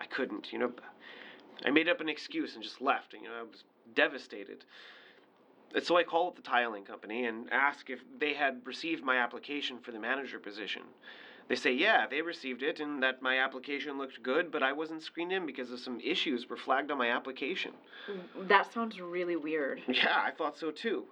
I 0.00 0.06
couldn't. 0.06 0.52
You 0.52 0.60
know, 0.60 0.72
I 1.64 1.70
made 1.70 1.88
up 1.88 2.00
an 2.00 2.08
excuse 2.08 2.54
and 2.54 2.62
just 2.62 2.80
left. 2.80 3.14
And, 3.14 3.22
you 3.22 3.28
know, 3.28 3.34
I 3.34 3.42
was 3.42 3.64
devastated. 3.94 4.64
And 5.74 5.84
so 5.84 5.96
I 5.96 6.02
called 6.02 6.36
the 6.36 6.42
tiling 6.42 6.84
company 6.84 7.26
and 7.26 7.52
asked 7.52 7.90
if 7.90 8.00
they 8.18 8.34
had 8.34 8.60
received 8.64 9.04
my 9.04 9.18
application 9.18 9.78
for 9.78 9.92
the 9.92 9.98
manager 9.98 10.38
position. 10.38 10.82
They 11.48 11.56
say, 11.56 11.72
yeah, 11.72 12.06
they 12.06 12.20
received 12.20 12.62
it 12.62 12.78
and 12.78 13.02
that 13.02 13.22
my 13.22 13.38
application 13.38 13.96
looked 13.96 14.22
good, 14.22 14.50
but 14.50 14.62
I 14.62 14.72
wasn't 14.72 15.02
screened 15.02 15.32
in 15.32 15.46
because 15.46 15.70
of 15.70 15.80
some 15.80 15.98
issues 16.00 16.48
were 16.48 16.58
flagged 16.58 16.90
on 16.90 16.98
my 16.98 17.10
application. 17.10 17.72
Mm, 18.10 18.48
that 18.48 18.72
sounds 18.72 19.00
really 19.00 19.36
weird. 19.36 19.80
Yeah, 19.88 20.22
I 20.22 20.30
thought 20.30 20.58
so 20.58 20.70
too. 20.70 21.04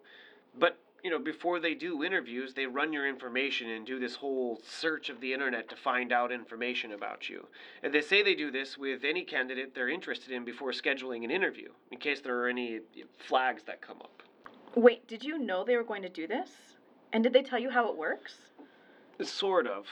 But, 0.59 0.79
you 1.07 1.13
know, 1.13 1.21
before 1.21 1.61
they 1.61 1.73
do 1.73 2.03
interviews, 2.03 2.53
they 2.53 2.67
run 2.67 2.93
your 2.93 3.09
information 3.09 3.71
and 3.71 3.87
do 3.87 4.01
this 4.01 4.17
whole 4.17 4.61
search 4.67 5.09
of 5.09 5.21
the 5.21 5.33
internet 5.33 5.69
to 5.69 5.77
find 5.77 6.13
out 6.13 6.33
information 6.33 6.91
about 6.91 7.29
you. 7.29 7.47
And 7.85 7.95
they 7.95 8.01
say 8.01 8.25
they 8.25 8.35
do 8.35 8.51
this 8.51 8.77
with 8.77 9.05
any 9.05 9.23
candidate 9.23 9.73
they're 9.73 9.89
interested 9.89 10.33
in 10.33 10.45
before 10.45 10.73
scheduling 10.73 11.23
an 11.23 11.31
interview, 11.31 11.69
in 11.93 11.99
case 11.99 12.21
there 12.21 12.37
are 12.41 12.49
any 12.49 12.81
flags 13.21 13.63
that 13.69 13.81
come 13.81 13.99
up. 13.99 14.25
Wait, 14.75 15.07
did 15.07 15.23
you 15.23 15.39
know 15.39 15.63
they 15.63 15.77
were 15.77 15.85
going 15.85 16.03
to 16.03 16.09
do 16.09 16.27
this? 16.27 16.51
And 17.13 17.23
did 17.23 17.33
they 17.33 17.45
tell 17.45 17.61
you 17.61 17.71
how 17.71 17.89
it 17.89 17.97
works? 17.97 18.35
Sort 19.23 19.69
of. 19.69 19.87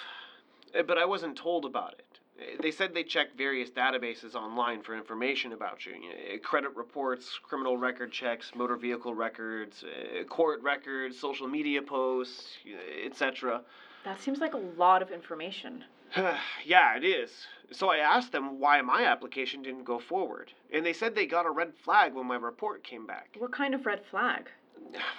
Uh, 0.76 0.82
But 0.82 0.98
I 0.98 1.04
wasn't 1.04 1.36
told 1.36 1.64
about 1.64 1.94
it. 1.96 2.13
They 2.60 2.72
said 2.72 2.94
they 2.94 3.04
checked 3.04 3.36
various 3.36 3.70
databases 3.70 4.34
online 4.34 4.82
for 4.82 4.96
information 4.96 5.52
about 5.52 5.86
you 5.86 5.92
you 5.92 6.08
know, 6.08 6.38
credit 6.42 6.74
reports, 6.74 7.38
criminal 7.42 7.76
record 7.76 8.10
checks, 8.10 8.50
motor 8.56 8.76
vehicle 8.76 9.14
records, 9.14 9.84
uh, 9.84 10.24
court 10.24 10.60
records, 10.62 11.18
social 11.18 11.46
media 11.46 11.80
posts, 11.80 12.58
etc. 13.04 13.62
That 14.04 14.20
seems 14.20 14.40
like 14.40 14.54
a 14.54 14.62
lot 14.76 15.00
of 15.00 15.10
information. 15.10 15.84
yeah, 16.64 16.96
it 16.96 17.04
is. 17.04 17.46
So 17.70 17.88
I 17.88 17.98
asked 17.98 18.32
them 18.32 18.58
why 18.58 18.80
my 18.82 19.04
application 19.04 19.62
didn't 19.62 19.84
go 19.84 19.98
forward. 19.98 20.52
And 20.72 20.84
they 20.84 20.92
said 20.92 21.14
they 21.14 21.26
got 21.26 21.46
a 21.46 21.50
red 21.50 21.72
flag 21.84 22.14
when 22.14 22.26
my 22.26 22.36
report 22.36 22.82
came 22.82 23.06
back. 23.06 23.36
What 23.38 23.52
kind 23.52 23.74
of 23.74 23.86
red 23.86 24.02
flag? 24.10 24.50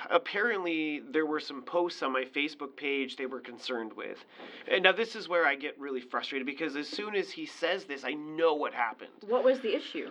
Apparently 0.09 1.01
there 1.12 1.25
were 1.25 1.39
some 1.39 1.62
posts 1.62 2.01
on 2.03 2.12
my 2.12 2.24
Facebook 2.24 2.75
page 2.75 3.15
they 3.15 3.25
were 3.25 3.39
concerned 3.39 3.93
with. 3.93 4.24
And 4.69 4.83
now 4.83 4.91
this 4.91 5.15
is 5.15 5.27
where 5.27 5.45
I 5.45 5.55
get 5.55 5.79
really 5.79 6.01
frustrated 6.01 6.45
because 6.45 6.75
as 6.75 6.88
soon 6.88 7.15
as 7.15 7.31
he 7.31 7.45
says 7.45 7.85
this, 7.85 8.03
I 8.03 8.13
know 8.13 8.53
what 8.53 8.74
happened. 8.74 9.12
What 9.27 9.43
was 9.43 9.59
the 9.59 9.75
issue? 9.75 10.09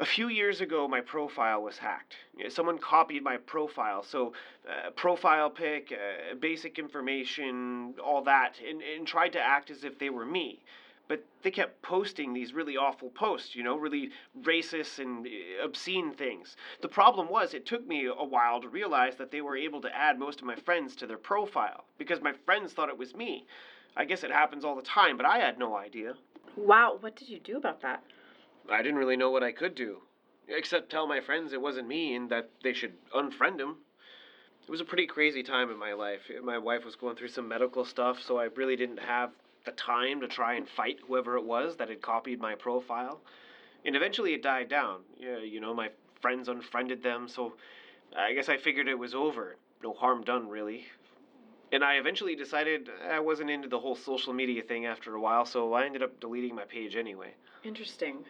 A 0.00 0.06
few 0.06 0.28
years 0.28 0.60
ago, 0.60 0.86
my 0.86 1.00
profile 1.00 1.60
was 1.60 1.76
hacked. 1.76 2.14
Someone 2.50 2.78
copied 2.78 3.24
my 3.24 3.36
profile, 3.36 4.04
so 4.04 4.32
uh, 4.68 4.90
profile 4.90 5.50
pic, 5.50 5.92
uh, 5.92 6.36
basic 6.36 6.78
information, 6.78 7.94
all 8.04 8.22
that, 8.22 8.54
and, 8.66 8.80
and 8.80 9.08
tried 9.08 9.32
to 9.32 9.40
act 9.40 9.72
as 9.72 9.82
if 9.82 9.98
they 9.98 10.08
were 10.08 10.24
me. 10.24 10.62
But 11.08 11.24
they 11.42 11.50
kept 11.50 11.80
posting 11.80 12.32
these 12.32 12.52
really 12.52 12.76
awful 12.76 13.08
posts, 13.10 13.56
you 13.56 13.62
know, 13.62 13.76
really 13.76 14.10
racist 14.42 14.98
and 14.98 15.26
uh, 15.26 15.64
obscene 15.64 16.12
things. 16.12 16.56
The 16.82 16.88
problem 16.88 17.28
was, 17.30 17.54
it 17.54 17.64
took 17.64 17.86
me 17.86 18.06
a 18.06 18.24
while 18.24 18.60
to 18.60 18.68
realize 18.68 19.16
that 19.16 19.30
they 19.30 19.40
were 19.40 19.56
able 19.56 19.80
to 19.80 19.96
add 19.96 20.18
most 20.18 20.40
of 20.40 20.46
my 20.46 20.54
friends 20.54 20.94
to 20.96 21.06
their 21.06 21.16
profile 21.16 21.84
because 21.96 22.20
my 22.20 22.34
friends 22.44 22.72
thought 22.72 22.90
it 22.90 22.98
was 22.98 23.16
me. 23.16 23.46
I 23.96 24.04
guess 24.04 24.22
it 24.22 24.30
happens 24.30 24.64
all 24.64 24.76
the 24.76 24.82
time, 24.82 25.16
but 25.16 25.26
I 25.26 25.38
had 25.38 25.58
no 25.58 25.76
idea. 25.76 26.14
Wow, 26.56 26.98
what 27.00 27.16
did 27.16 27.28
you 27.28 27.40
do 27.40 27.56
about 27.56 27.80
that? 27.80 28.02
I 28.70 28.82
didn't 28.82 28.98
really 28.98 29.16
know 29.16 29.30
what 29.30 29.42
I 29.42 29.52
could 29.52 29.74
do, 29.74 30.02
except 30.46 30.90
tell 30.90 31.06
my 31.06 31.20
friends 31.20 31.52
it 31.52 31.60
wasn't 31.60 31.88
me 31.88 32.14
and 32.14 32.28
that 32.30 32.50
they 32.62 32.74
should 32.74 32.92
unfriend 33.14 33.60
him. 33.60 33.76
It 34.62 34.70
was 34.70 34.82
a 34.82 34.84
pretty 34.84 35.06
crazy 35.06 35.42
time 35.42 35.70
in 35.70 35.78
my 35.78 35.94
life. 35.94 36.30
My 36.42 36.58
wife 36.58 36.84
was 36.84 36.96
going 36.96 37.16
through 37.16 37.28
some 37.28 37.48
medical 37.48 37.86
stuff, 37.86 38.20
so 38.20 38.38
I 38.38 38.44
really 38.44 38.76
didn't 38.76 38.98
have 38.98 39.30
the 39.68 39.76
time 39.76 40.20
to 40.20 40.28
try 40.28 40.54
and 40.54 40.66
fight 40.66 40.98
whoever 41.06 41.36
it 41.36 41.44
was 41.44 41.76
that 41.76 41.90
had 41.90 42.00
copied 42.00 42.40
my 42.40 42.54
profile. 42.54 43.20
And 43.84 43.94
eventually 43.94 44.32
it 44.32 44.42
died 44.42 44.68
down. 44.68 45.00
Yeah, 45.18 45.38
you 45.38 45.60
know, 45.60 45.74
my 45.74 45.90
friends 46.22 46.48
unfriended 46.48 47.02
them, 47.02 47.28
so 47.28 47.52
I 48.16 48.32
guess 48.32 48.48
I 48.48 48.56
figured 48.56 48.88
it 48.88 48.98
was 48.98 49.14
over. 49.14 49.56
No 49.82 49.92
harm 49.92 50.24
done, 50.24 50.48
really. 50.48 50.86
And 51.70 51.84
I 51.84 51.94
eventually 51.96 52.34
decided 52.34 52.88
I 53.10 53.20
wasn't 53.20 53.50
into 53.50 53.68
the 53.68 53.78
whole 53.78 53.94
social 53.94 54.32
media 54.32 54.62
thing 54.62 54.86
after 54.86 55.14
a 55.14 55.20
while, 55.20 55.44
so 55.44 55.74
I 55.74 55.84
ended 55.84 56.02
up 56.02 56.18
deleting 56.18 56.54
my 56.54 56.64
page 56.64 56.96
anyway. 56.96 57.34
Interesting. 57.62 58.24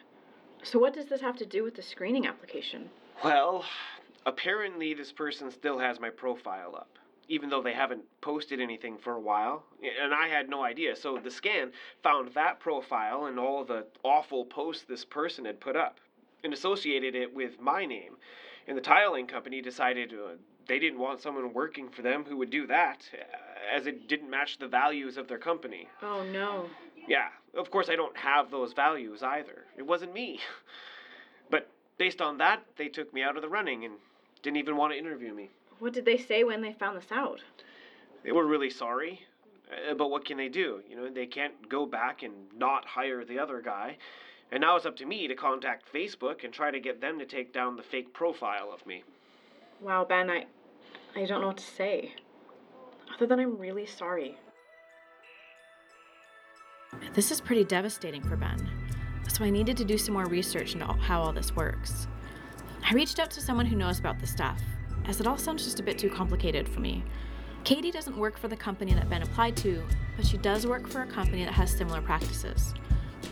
So, 0.65 0.81
what 0.81 0.93
does 0.93 1.07
this 1.07 1.21
have 1.21 1.37
to 1.37 1.47
do 1.47 1.63
with 1.63 1.77
the 1.77 1.83
screening 1.83 2.27
application? 2.27 2.91
Well, 3.23 3.65
apparently 4.27 4.93
this 4.93 5.13
person 5.13 5.53
still 5.53 5.79
has 5.79 6.01
my 6.01 6.11
profile 6.11 6.75
up, 6.75 6.99
even 7.29 7.51
though 7.51 7.63
they 7.63 7.75
haven't 7.75 8.03
posted 8.21 8.61
anything 8.61 8.97
for 8.97 9.13
a 9.13 9.21
while. 9.21 9.65
And 10.03 10.15
I 10.15 10.29
had 10.29 10.49
no 10.49 10.65
idea. 10.65 10.97
So 10.97 11.19
the 11.23 11.31
scan 11.31 11.73
found 12.03 12.33
that 12.35 12.59
profile 12.59 13.27
and 13.27 13.39
all 13.39 13.65
the 13.65 13.87
awful 14.03 14.45
posts 14.47 14.85
this 14.89 15.05
person 15.05 15.45
had 15.45 15.61
put 15.61 15.77
up 15.77 15.99
and 16.43 16.53
associated 16.53 17.15
it 17.15 17.35
with 17.35 17.61
my 17.61 17.85
name. 17.85 18.17
And 18.67 18.77
the 18.77 18.83
tiling 18.83 19.27
company 19.27 19.61
decided 19.61 20.13
uh, 20.13 20.37
they 20.67 20.79
didn't 20.79 20.99
want 20.99 21.21
someone 21.21 21.53
working 21.53 21.89
for 21.89 22.03
them 22.03 22.25
who 22.25 22.37
would 22.39 22.51
do 22.51 22.67
that, 22.67 23.09
uh, 23.13 23.77
as 23.77 23.87
it 23.87 24.09
didn't 24.09 24.31
match 24.31 24.59
the 24.59 24.69
values 24.69 25.17
of 25.17 25.29
their 25.29 25.39
company. 25.39 25.89
Oh 26.03 26.25
no. 26.25 26.67
Yeah, 27.07 27.29
of 27.57 27.71
course 27.71 27.89
I 27.89 27.97
don't 27.97 28.17
have 28.17 28.51
those 28.51 28.73
values 28.73 29.23
either. 29.23 29.65
It 29.77 29.87
wasn't 29.87 30.15
me. 30.15 30.41
But 31.51 31.71
based 31.97 32.21
on 32.21 32.37
that, 32.39 32.63
they 32.77 32.89
took 32.89 33.15
me 33.15 33.23
out 33.23 33.37
of 33.37 33.43
the 33.43 33.49
running 33.49 33.87
and 33.87 33.95
didn't 34.43 34.59
even 34.59 34.77
want 34.77 34.93
to 34.93 34.99
interview 34.99 35.33
me. 35.33 35.49
What 35.79 35.93
did 35.93 36.05
they 36.05 36.19
say 36.19 36.45
when 36.45 36.61
they 36.61 36.73
found 36.73 36.97
this 36.97 37.13
out? 37.13 37.41
They 38.25 38.33
were 38.33 38.47
really 38.47 38.71
sorry, 38.71 39.21
uh, 39.71 39.95
but 39.95 40.11
what 40.11 40.25
can 40.25 40.37
they 40.37 40.49
do? 40.49 40.83
You 40.89 40.97
know, 40.97 41.09
they 41.09 41.27
can't 41.27 41.69
go 41.69 41.87
back 41.87 42.23
and 42.23 42.33
not 42.57 42.85
hire 42.85 43.25
the 43.25 43.39
other 43.39 43.61
guy. 43.61 43.97
And 44.51 44.61
now 44.63 44.77
it's 44.77 44.87
up 44.87 44.97
to 44.97 45.07
me 45.07 45.29
to 45.29 45.35
contact 45.35 45.93
Facebook 45.93 46.43
and 46.43 46.53
try 46.53 46.71
to 46.71 46.81
get 46.81 47.01
them 47.01 47.19
to 47.19 47.27
take 47.27 47.53
down 47.53 47.77
the 47.77 47.83
fake 47.83 48.13
profile 48.15 48.71
of 48.73 48.85
me. 48.87 49.05
Wow, 49.81 50.05
Ben, 50.05 50.31
I 50.31 50.47
I 51.15 51.25
don't 51.25 51.41
know 51.41 51.49
what 51.49 51.59
to 51.59 51.65
say. 51.65 52.15
Other 53.15 53.27
than 53.27 53.41
I'm 53.41 53.59
really 53.59 53.87
sorry. 53.87 54.37
This 57.15 57.31
is 57.31 57.41
pretty 57.41 57.65
devastating 57.65 58.23
for 58.23 58.37
Ben. 58.37 58.69
So 59.29 59.45
I 59.45 59.51
needed 59.51 59.77
to 59.77 59.85
do 59.85 59.99
some 59.99 60.15
more 60.15 60.27
research 60.27 60.73
into 60.75 60.87
how 60.87 61.21
all 61.21 61.33
this 61.33 61.55
works. 61.55 62.07
I 62.83 62.95
reached 62.95 63.19
out 63.19 63.31
to 63.33 63.41
someone 63.41 63.67
who 63.67 63.77
knows 63.77 63.99
about 63.99 64.19
this 64.19 64.31
stuff, 64.31 64.63
as 65.09 65.21
it 65.21 65.27
all 65.27 65.39
sounds 65.39 65.65
just 65.65 65.81
a 65.81 65.83
bit 65.83 65.99
too 65.99 66.11
complicated 66.11 66.69
for 66.69 66.81
me. 66.81 67.03
Katie 67.65 67.91
doesn't 67.91 68.17
work 68.17 68.39
for 68.39 68.47
the 68.47 68.57
company 68.57 68.95
that 68.95 69.11
Ben 69.11 69.23
applied 69.23 69.57
to, 69.59 69.83
but 70.17 70.25
she 70.25 70.37
does 70.39 70.67
work 70.67 70.87
for 70.87 71.03
a 71.03 71.07
company 71.07 71.45
that 71.45 71.53
has 71.53 71.71
similar 71.71 72.01
practices. 72.01 72.75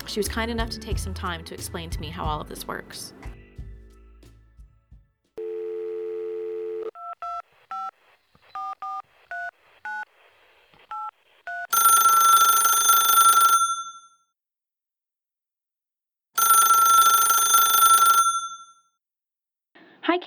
She 0.06 0.18
was 0.18 0.28
kind 0.28 0.50
enough 0.50 0.70
to 0.70 0.80
take 0.80 0.98
some 0.98 1.14
time 1.14 1.44
to 1.44 1.54
explain 1.54 1.90
to 1.90 2.00
me 2.00 2.08
how 2.08 2.24
all 2.24 2.40
of 2.40 2.48
this 2.48 2.66
works. 2.66 3.12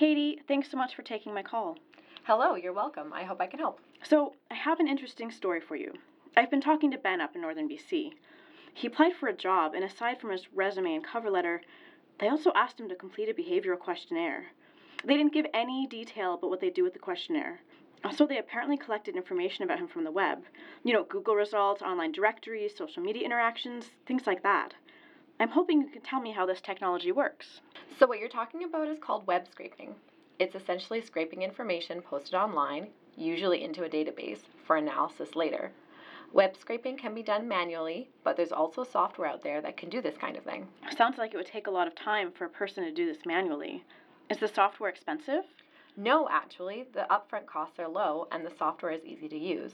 Katie. 0.00 0.40
Thanks 0.48 0.70
so 0.70 0.78
much 0.78 0.94
for 0.94 1.02
taking 1.02 1.34
my 1.34 1.42
call. 1.42 1.76
Hello, 2.24 2.54
you're 2.54 2.72
welcome. 2.72 3.12
I 3.12 3.24
hope 3.24 3.38
I 3.38 3.46
can 3.46 3.58
help. 3.58 3.80
So, 4.02 4.32
I 4.50 4.54
have 4.54 4.80
an 4.80 4.88
interesting 4.88 5.30
story 5.30 5.60
for 5.60 5.76
you. 5.76 5.92
I've 6.34 6.50
been 6.50 6.62
talking 6.62 6.90
to 6.92 6.96
Ben 6.96 7.20
up 7.20 7.34
in 7.34 7.42
northern 7.42 7.68
BC. 7.68 8.12
He 8.72 8.86
applied 8.86 9.12
for 9.12 9.28
a 9.28 9.36
job, 9.36 9.74
and 9.74 9.84
aside 9.84 10.18
from 10.18 10.30
his 10.30 10.50
resume 10.54 10.94
and 10.94 11.04
cover 11.04 11.28
letter, 11.28 11.60
they 12.18 12.30
also 12.30 12.50
asked 12.54 12.80
him 12.80 12.88
to 12.88 12.94
complete 12.94 13.28
a 13.28 13.34
behavioral 13.34 13.78
questionnaire. 13.78 14.46
They 15.04 15.18
didn't 15.18 15.34
give 15.34 15.44
any 15.52 15.86
detail 15.86 16.32
about 16.32 16.48
what 16.48 16.60
they 16.62 16.70
do 16.70 16.82
with 16.82 16.94
the 16.94 16.98
questionnaire. 16.98 17.60
Also, 18.02 18.26
they 18.26 18.38
apparently 18.38 18.78
collected 18.78 19.16
information 19.16 19.64
about 19.64 19.80
him 19.80 19.88
from 19.88 20.04
the 20.04 20.10
web. 20.10 20.44
You 20.82 20.94
know, 20.94 21.04
Google 21.04 21.34
results, 21.34 21.82
online 21.82 22.12
directories, 22.12 22.74
social 22.74 23.02
media 23.02 23.26
interactions, 23.26 23.90
things 24.06 24.26
like 24.26 24.42
that. 24.44 24.72
I'm 25.40 25.48
hoping 25.48 25.80
you 25.80 25.88
can 25.88 26.02
tell 26.02 26.20
me 26.20 26.32
how 26.32 26.44
this 26.44 26.60
technology 26.60 27.12
works. 27.12 27.62
So, 27.98 28.06
what 28.06 28.18
you're 28.18 28.28
talking 28.28 28.64
about 28.64 28.88
is 28.88 28.98
called 29.00 29.26
web 29.26 29.46
scraping. 29.50 29.94
It's 30.38 30.54
essentially 30.54 31.00
scraping 31.00 31.40
information 31.40 32.02
posted 32.02 32.34
online, 32.34 32.88
usually 33.16 33.64
into 33.64 33.84
a 33.84 33.88
database, 33.88 34.40
for 34.66 34.76
analysis 34.76 35.34
later. 35.34 35.72
Web 36.34 36.58
scraping 36.58 36.98
can 36.98 37.14
be 37.14 37.22
done 37.22 37.48
manually, 37.48 38.10
but 38.22 38.36
there's 38.36 38.52
also 38.52 38.84
software 38.84 39.28
out 39.28 39.42
there 39.42 39.62
that 39.62 39.78
can 39.78 39.88
do 39.88 40.02
this 40.02 40.18
kind 40.18 40.36
of 40.36 40.44
thing. 40.44 40.68
Sounds 40.94 41.16
like 41.16 41.32
it 41.32 41.38
would 41.38 41.46
take 41.46 41.68
a 41.68 41.70
lot 41.70 41.86
of 41.86 41.94
time 41.94 42.32
for 42.32 42.44
a 42.44 42.50
person 42.50 42.84
to 42.84 42.92
do 42.92 43.06
this 43.06 43.24
manually. 43.24 43.82
Is 44.28 44.38
the 44.38 44.46
software 44.46 44.90
expensive? 44.90 45.44
No, 45.96 46.28
actually, 46.30 46.84
the 46.92 47.06
upfront 47.10 47.46
costs 47.46 47.78
are 47.78 47.88
low 47.88 48.28
and 48.30 48.44
the 48.44 48.52
software 48.58 48.92
is 48.92 49.06
easy 49.06 49.28
to 49.30 49.38
use. 49.38 49.72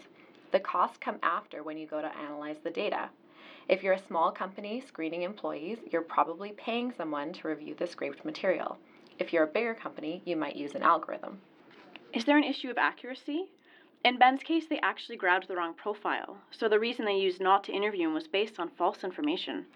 The 0.53 0.61
costs 0.61 0.97
come 0.97 1.19
after 1.25 1.65
when 1.65 1.77
you 1.77 1.89
go 1.89 2.01
to 2.01 2.17
analyze 2.17 2.59
the 2.63 2.71
data. 2.71 3.11
If 3.69 3.83
you're 3.83 3.95
a 3.95 4.07
small 4.07 4.31
company 4.31 4.83
screening 4.87 5.23
employees, 5.23 5.79
you're 5.91 6.03
probably 6.03 6.53
paying 6.53 6.93
someone 6.93 7.33
to 7.35 7.49
review 7.49 7.75
the 7.75 7.87
scraped 7.87 8.25
material. 8.25 8.79
If 9.19 9.33
you're 9.33 9.45
a 9.45 9.49
bigger 9.49 9.75
company, 9.75 10.23
you 10.25 10.37
might 10.37 10.57
use 10.57 10.75
an 10.75 10.83
algorithm. 10.83 11.41
Is 12.13 12.25
there 12.25 12.39
an 12.39 12.45
issue 12.45 12.71
of 12.71 12.79
accuracy? 12.79 13.51
In 14.05 14.19
Ben's 14.19 14.43
case, 14.43 14.67
they 14.67 14.79
actually 14.81 15.17
grabbed 15.17 15.49
the 15.49 15.57
wrong 15.57 15.75
profile, 15.75 16.39
so 16.51 16.69
the 16.69 16.79
reason 16.79 17.05
they 17.05 17.17
used 17.17 17.41
not 17.41 17.65
to 17.65 17.73
interview 17.73 18.07
him 18.07 18.15
was 18.15 18.29
based 18.29 18.61
on 18.61 18.69
false 18.69 19.03
information. 19.03 19.67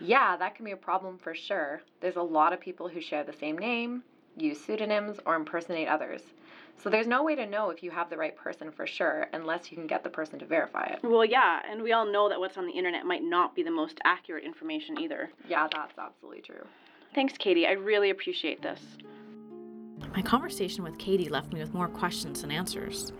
Yeah, 0.00 0.36
that 0.36 0.54
can 0.54 0.64
be 0.64 0.72
a 0.72 0.76
problem 0.76 1.18
for 1.18 1.34
sure. 1.34 1.82
There's 2.00 2.16
a 2.16 2.22
lot 2.22 2.52
of 2.52 2.60
people 2.60 2.88
who 2.88 3.00
share 3.00 3.24
the 3.24 3.32
same 3.32 3.56
name, 3.56 4.02
use 4.36 4.60
pseudonyms, 4.60 5.18
or 5.24 5.36
impersonate 5.36 5.88
others. 5.88 6.22
So 6.82 6.90
there's 6.90 7.08
no 7.08 7.24
way 7.24 7.34
to 7.34 7.44
know 7.44 7.70
if 7.70 7.82
you 7.82 7.90
have 7.90 8.08
the 8.08 8.16
right 8.16 8.36
person 8.36 8.70
for 8.70 8.86
sure 8.86 9.26
unless 9.32 9.70
you 9.70 9.76
can 9.76 9.88
get 9.88 10.04
the 10.04 10.10
person 10.10 10.38
to 10.38 10.46
verify 10.46 10.84
it. 10.84 11.00
Well, 11.02 11.24
yeah, 11.24 11.60
and 11.68 11.82
we 11.82 11.92
all 11.92 12.06
know 12.06 12.28
that 12.28 12.38
what's 12.38 12.56
on 12.56 12.66
the 12.66 12.72
internet 12.72 13.04
might 13.04 13.22
not 13.22 13.56
be 13.56 13.64
the 13.64 13.70
most 13.70 13.98
accurate 14.04 14.44
information 14.44 14.98
either. 15.00 15.30
Yeah, 15.48 15.66
that's 15.72 15.98
absolutely 15.98 16.42
true. 16.42 16.64
Thanks, 17.14 17.34
Katie. 17.36 17.66
I 17.66 17.72
really 17.72 18.10
appreciate 18.10 18.62
this. 18.62 18.80
My 20.14 20.22
conversation 20.22 20.84
with 20.84 20.98
Katie 20.98 21.28
left 21.28 21.52
me 21.52 21.60
with 21.60 21.74
more 21.74 21.88
questions 21.88 22.42
than 22.42 22.52
answers. 22.52 23.12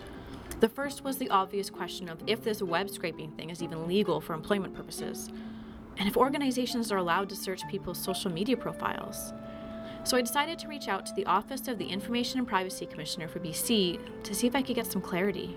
The 0.60 0.68
first 0.68 1.02
was 1.02 1.18
the 1.18 1.30
obvious 1.30 1.68
question 1.68 2.08
of 2.08 2.22
if 2.26 2.44
this 2.44 2.62
web 2.62 2.88
scraping 2.88 3.32
thing 3.32 3.50
is 3.50 3.62
even 3.62 3.88
legal 3.88 4.20
for 4.20 4.34
employment 4.34 4.74
purposes, 4.74 5.30
and 5.96 6.08
if 6.08 6.16
organizations 6.16 6.92
are 6.92 6.98
allowed 6.98 7.28
to 7.30 7.36
search 7.36 7.66
people's 7.68 7.98
social 7.98 8.30
media 8.30 8.56
profiles. 8.56 9.32
So 10.08 10.16
I 10.16 10.22
decided 10.22 10.58
to 10.60 10.68
reach 10.68 10.88
out 10.88 11.04
to 11.04 11.12
the 11.12 11.26
Office 11.26 11.68
of 11.68 11.76
the 11.76 11.84
Information 11.84 12.38
and 12.38 12.48
Privacy 12.48 12.86
Commissioner 12.86 13.28
for 13.28 13.40
BC 13.40 14.22
to 14.22 14.34
see 14.34 14.46
if 14.46 14.56
I 14.56 14.62
could 14.62 14.74
get 14.74 14.90
some 14.90 15.02
clarity. 15.02 15.54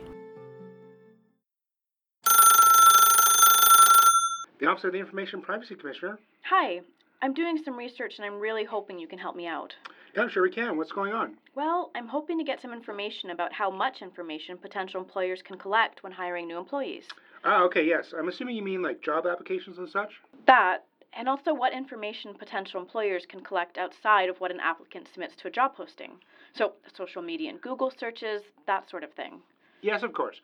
The 4.59 4.67
Office 4.67 4.83
of 4.83 4.91
the 4.91 4.99
Information 4.99 5.35
and 5.35 5.45
Privacy 5.45 5.75
Commissioner. 5.75 6.19
Hi, 6.49 6.81
I'm 7.21 7.33
doing 7.33 7.61
some 7.63 7.77
research 7.77 8.15
and 8.17 8.25
I'm 8.25 8.41
really 8.41 8.65
hoping 8.65 8.99
you 8.99 9.07
can 9.07 9.19
help 9.19 9.37
me 9.37 9.47
out. 9.47 9.73
Yeah, 10.13 10.23
I'm 10.23 10.29
sure 10.29 10.43
we 10.43 10.51
can. 10.51 10.75
What's 10.75 10.91
going 10.91 11.13
on? 11.13 11.37
Well, 11.55 11.89
I'm 11.95 12.09
hoping 12.09 12.37
to 12.37 12.43
get 12.43 12.61
some 12.61 12.73
information 12.73 13.29
about 13.29 13.53
how 13.53 13.71
much 13.71 14.01
information 14.01 14.57
potential 14.57 14.99
employers 14.99 15.41
can 15.41 15.57
collect 15.57 16.03
when 16.03 16.11
hiring 16.11 16.47
new 16.47 16.57
employees. 16.57 17.05
Ah, 17.45 17.63
okay, 17.63 17.85
yes. 17.87 18.13
I'm 18.19 18.27
assuming 18.27 18.57
you 18.57 18.63
mean 18.63 18.81
like 18.81 19.01
job 19.01 19.25
applications 19.25 19.77
and 19.77 19.87
such? 19.87 20.11
That, 20.45 20.83
and 21.13 21.27
also 21.27 21.53
what 21.53 21.73
information 21.73 22.33
potential 22.33 22.79
employers 22.79 23.25
can 23.25 23.41
collect 23.41 23.77
outside 23.77 24.29
of 24.29 24.39
what 24.39 24.51
an 24.51 24.59
applicant 24.59 25.07
submits 25.07 25.35
to 25.37 25.47
a 25.47 25.51
job 25.51 25.75
posting. 25.75 26.11
So, 26.53 26.73
social 26.95 27.21
media 27.21 27.49
and 27.49 27.61
Google 27.61 27.91
searches, 27.91 28.41
that 28.67 28.89
sort 28.89 29.03
of 29.03 29.11
thing. 29.13 29.41
Yes, 29.81 30.03
of 30.03 30.13
course. 30.13 30.41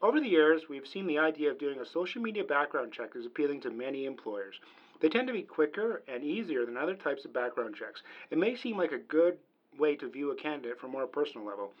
Over 0.00 0.20
the 0.20 0.28
years, 0.28 0.68
we've 0.68 0.86
seen 0.86 1.06
the 1.06 1.18
idea 1.18 1.50
of 1.50 1.58
doing 1.58 1.80
a 1.80 1.86
social 1.86 2.22
media 2.22 2.44
background 2.44 2.92
check 2.92 3.16
is 3.16 3.26
appealing 3.26 3.60
to 3.62 3.70
many 3.70 4.06
employers. 4.06 4.60
They 5.00 5.08
tend 5.08 5.26
to 5.28 5.32
be 5.32 5.42
quicker 5.42 6.02
and 6.08 6.22
easier 6.22 6.64
than 6.64 6.76
other 6.76 6.94
types 6.94 7.24
of 7.24 7.32
background 7.32 7.74
checks. 7.74 8.02
It 8.30 8.38
may 8.38 8.56
seem 8.56 8.76
like 8.76 8.92
a 8.92 8.98
good 8.98 9.38
way 9.78 9.96
to 9.96 10.08
view 10.08 10.30
a 10.30 10.36
candidate 10.36 10.78
from 10.78 10.90
a 10.90 10.92
more 10.92 11.06
personal 11.06 11.46
level. 11.46 11.72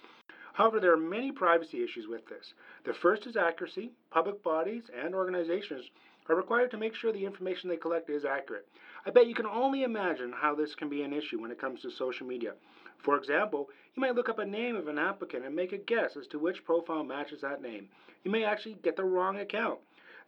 However, 0.52 0.80
there 0.80 0.92
are 0.92 0.96
many 0.96 1.30
privacy 1.30 1.84
issues 1.84 2.08
with 2.08 2.26
this. 2.26 2.54
The 2.84 2.94
first 2.94 3.26
is 3.26 3.36
accuracy. 3.36 3.92
Public 4.10 4.42
bodies 4.42 4.90
and 4.92 5.14
organizations 5.14 5.88
are 6.28 6.36
required 6.36 6.70
to 6.70 6.76
make 6.76 6.94
sure 6.94 7.12
the 7.12 7.24
information 7.24 7.68
they 7.68 7.76
collect 7.76 8.10
is 8.10 8.24
accurate. 8.24 8.68
I 9.06 9.10
bet 9.10 9.26
you 9.26 9.34
can 9.34 9.46
only 9.46 9.82
imagine 9.82 10.32
how 10.32 10.54
this 10.54 10.74
can 10.74 10.88
be 10.88 11.02
an 11.02 11.12
issue 11.12 11.40
when 11.40 11.50
it 11.50 11.60
comes 11.60 11.82
to 11.82 11.90
social 11.90 12.26
media. 12.26 12.54
For 12.98 13.16
example, 13.16 13.68
you 13.94 14.00
might 14.00 14.14
look 14.14 14.28
up 14.28 14.38
a 14.38 14.44
name 14.44 14.76
of 14.76 14.88
an 14.88 14.98
applicant 14.98 15.44
and 15.44 15.54
make 15.54 15.72
a 15.72 15.78
guess 15.78 16.16
as 16.16 16.26
to 16.28 16.38
which 16.38 16.64
profile 16.64 17.04
matches 17.04 17.40
that 17.40 17.62
name. 17.62 17.88
You 18.24 18.30
may 18.30 18.44
actually 18.44 18.76
get 18.82 18.96
the 18.96 19.04
wrong 19.04 19.38
account. 19.38 19.78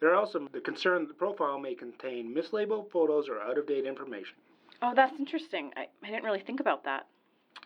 There 0.00 0.10
are 0.10 0.16
also 0.16 0.48
the 0.52 0.60
concern 0.60 1.02
that 1.02 1.08
the 1.08 1.14
profile 1.14 1.58
may 1.58 1.74
contain 1.74 2.34
mislabeled 2.34 2.90
photos 2.90 3.28
or 3.28 3.40
out 3.40 3.58
of 3.58 3.66
date 3.66 3.84
information. 3.84 4.36
Oh, 4.80 4.94
that's 4.94 5.18
interesting. 5.18 5.72
I, 5.76 5.88
I 6.02 6.06
didn't 6.06 6.24
really 6.24 6.40
think 6.40 6.60
about 6.60 6.84
that. 6.84 7.06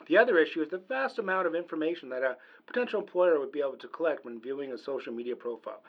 The 0.06 0.18
other 0.18 0.38
issue 0.38 0.60
is 0.60 0.68
the 0.68 0.78
vast 0.78 1.18
amount 1.18 1.46
of 1.46 1.54
information 1.54 2.08
that 2.10 2.22
a 2.22 2.36
potential 2.66 3.00
employer 3.00 3.38
would 3.38 3.52
be 3.52 3.60
able 3.60 3.76
to 3.78 3.88
collect 3.88 4.24
when 4.24 4.40
viewing 4.40 4.72
a 4.72 4.78
social 4.78 5.12
media 5.12 5.36
profile. 5.36 5.82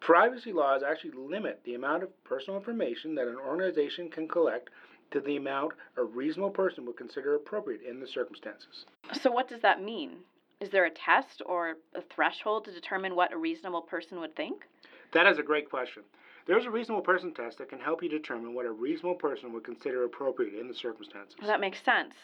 Privacy 0.00 0.52
laws 0.52 0.82
actually 0.82 1.12
limit 1.12 1.60
the 1.64 1.74
amount 1.74 2.02
of 2.02 2.24
personal 2.24 2.58
information 2.58 3.14
that 3.14 3.28
an 3.28 3.36
organization 3.36 4.10
can 4.10 4.26
collect 4.26 4.70
to 5.10 5.20
the 5.20 5.36
amount 5.36 5.72
a 5.96 6.02
reasonable 6.02 6.50
person 6.50 6.86
would 6.86 6.96
consider 6.96 7.34
appropriate 7.34 7.82
in 7.82 8.00
the 8.00 8.06
circumstances. 8.06 8.86
So, 9.12 9.30
what 9.30 9.48
does 9.48 9.60
that 9.60 9.82
mean? 9.82 10.18
Is 10.60 10.70
there 10.70 10.84
a 10.84 10.90
test 10.90 11.42
or 11.46 11.76
a 11.94 12.02
threshold 12.02 12.64
to 12.66 12.72
determine 12.72 13.16
what 13.16 13.32
a 13.32 13.38
reasonable 13.38 13.82
person 13.82 14.20
would 14.20 14.36
think? 14.36 14.66
That 15.12 15.26
is 15.26 15.38
a 15.38 15.42
great 15.42 15.68
question. 15.70 16.02
There's 16.46 16.66
a 16.66 16.70
reasonable 16.70 17.02
person 17.02 17.32
test 17.34 17.58
that 17.58 17.68
can 17.68 17.80
help 17.80 18.02
you 18.02 18.08
determine 18.08 18.54
what 18.54 18.66
a 18.66 18.72
reasonable 18.72 19.16
person 19.16 19.52
would 19.52 19.64
consider 19.64 20.04
appropriate 20.04 20.58
in 20.58 20.68
the 20.68 20.74
circumstances. 20.74 21.36
Well, 21.38 21.48
that 21.48 21.60
makes 21.60 21.82
sense. 21.82 22.14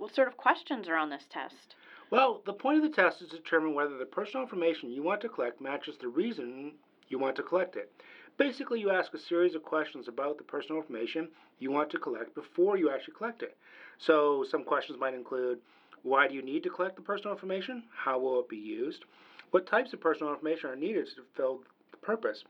What 0.00 0.14
sort 0.14 0.28
of 0.28 0.38
questions 0.38 0.88
are 0.88 0.96
on 0.96 1.10
this 1.10 1.26
test? 1.28 1.74
Well, 2.08 2.40
the 2.46 2.54
point 2.54 2.78
of 2.78 2.82
the 2.84 2.96
test 2.96 3.20
is 3.20 3.28
to 3.28 3.36
determine 3.36 3.74
whether 3.74 3.98
the 3.98 4.06
personal 4.06 4.42
information 4.42 4.90
you 4.90 5.02
want 5.02 5.20
to 5.20 5.28
collect 5.28 5.60
matches 5.60 5.98
the 5.98 6.08
reason 6.08 6.72
you 7.10 7.18
want 7.18 7.36
to 7.36 7.42
collect 7.42 7.76
it. 7.76 7.92
Basically, 8.38 8.80
you 8.80 8.88
ask 8.88 9.12
a 9.12 9.18
series 9.18 9.54
of 9.54 9.62
questions 9.62 10.08
about 10.08 10.38
the 10.38 10.44
personal 10.44 10.80
information 10.80 11.28
you 11.58 11.70
want 11.70 11.90
to 11.90 11.98
collect 11.98 12.34
before 12.34 12.78
you 12.78 12.88
actually 12.88 13.12
collect 13.12 13.42
it. 13.42 13.58
So, 13.98 14.42
some 14.50 14.64
questions 14.64 14.98
might 14.98 15.12
include 15.12 15.58
why 16.02 16.28
do 16.28 16.34
you 16.34 16.40
need 16.40 16.62
to 16.62 16.70
collect 16.70 16.96
the 16.96 17.02
personal 17.02 17.34
information? 17.34 17.82
How 17.94 18.18
will 18.18 18.40
it 18.40 18.48
be 18.48 18.56
used? 18.56 19.04
What 19.50 19.66
types 19.66 19.92
of 19.92 20.00
personal 20.00 20.32
information 20.32 20.70
are 20.70 20.76
needed 20.76 21.08
to 21.08 21.24
fulfill 21.24 21.62
the 21.90 21.98
purpose? 21.98 22.42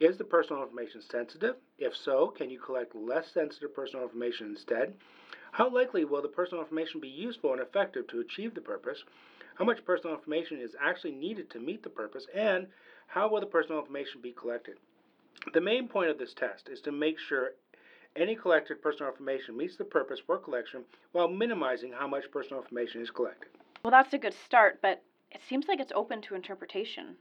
Is 0.00 0.16
the 0.16 0.24
personal 0.24 0.60
information 0.60 1.00
sensitive? 1.02 1.54
If 1.78 1.94
so, 1.94 2.34
can 2.36 2.50
you 2.50 2.58
collect 2.58 2.96
less 2.96 3.30
sensitive 3.30 3.76
personal 3.76 4.04
information 4.04 4.48
instead? 4.48 4.94
How 5.52 5.70
likely 5.70 6.04
will 6.04 6.22
the 6.22 6.28
personal 6.28 6.62
information 6.62 7.00
be 7.00 7.08
useful 7.08 7.52
and 7.52 7.60
effective 7.60 8.06
to 8.08 8.20
achieve 8.20 8.54
the 8.54 8.60
purpose? 8.60 9.04
How 9.56 9.64
much 9.64 9.84
personal 9.84 10.14
information 10.16 10.60
is 10.60 10.76
actually 10.80 11.12
needed 11.12 11.50
to 11.50 11.60
meet 11.60 11.82
the 11.82 11.88
purpose? 11.88 12.26
And 12.34 12.66
how 13.06 13.28
will 13.28 13.40
the 13.40 13.46
personal 13.46 13.80
information 13.80 14.20
be 14.20 14.32
collected? 14.32 14.76
The 15.54 15.60
main 15.60 15.88
point 15.88 16.10
of 16.10 16.18
this 16.18 16.34
test 16.34 16.68
is 16.68 16.80
to 16.82 16.92
make 16.92 17.18
sure 17.18 17.52
any 18.16 18.34
collected 18.34 18.82
personal 18.82 19.10
information 19.10 19.56
meets 19.56 19.76
the 19.76 19.84
purpose 19.84 20.20
for 20.26 20.38
collection 20.38 20.84
while 21.12 21.28
minimizing 21.28 21.92
how 21.92 22.06
much 22.06 22.30
personal 22.30 22.62
information 22.62 23.02
is 23.02 23.10
collected. 23.10 23.48
Well, 23.84 23.90
that's 23.90 24.14
a 24.14 24.18
good 24.18 24.34
start, 24.44 24.80
but 24.82 25.02
it 25.30 25.40
seems 25.48 25.68
like 25.68 25.80
it's 25.80 25.92
open 25.94 26.22
to 26.22 26.34
interpretation. 26.34 27.16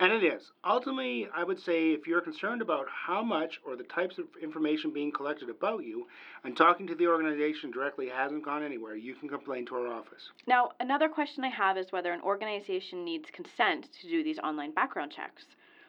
And 0.00 0.12
it 0.12 0.24
is. 0.24 0.50
Ultimately, 0.64 1.28
I 1.34 1.44
would 1.44 1.60
say 1.60 1.92
if 1.92 2.06
you're 2.06 2.20
concerned 2.20 2.62
about 2.62 2.86
how 2.88 3.22
much 3.22 3.60
or 3.64 3.76
the 3.76 3.84
types 3.84 4.18
of 4.18 4.26
information 4.42 4.92
being 4.92 5.12
collected 5.12 5.48
about 5.48 5.84
you 5.84 6.08
and 6.42 6.56
talking 6.56 6.86
to 6.88 6.94
the 6.94 7.06
organization 7.06 7.70
directly 7.70 8.08
hasn't 8.08 8.44
gone 8.44 8.64
anywhere, 8.64 8.96
you 8.96 9.14
can 9.14 9.28
complain 9.28 9.66
to 9.66 9.76
our 9.76 9.86
office. 9.86 10.30
Now, 10.46 10.72
another 10.80 11.08
question 11.08 11.44
I 11.44 11.48
have 11.48 11.78
is 11.78 11.92
whether 11.92 12.12
an 12.12 12.22
organization 12.22 13.04
needs 13.04 13.30
consent 13.32 13.88
to 14.00 14.08
do 14.08 14.24
these 14.24 14.38
online 14.40 14.72
background 14.72 15.12
checks. 15.12 15.44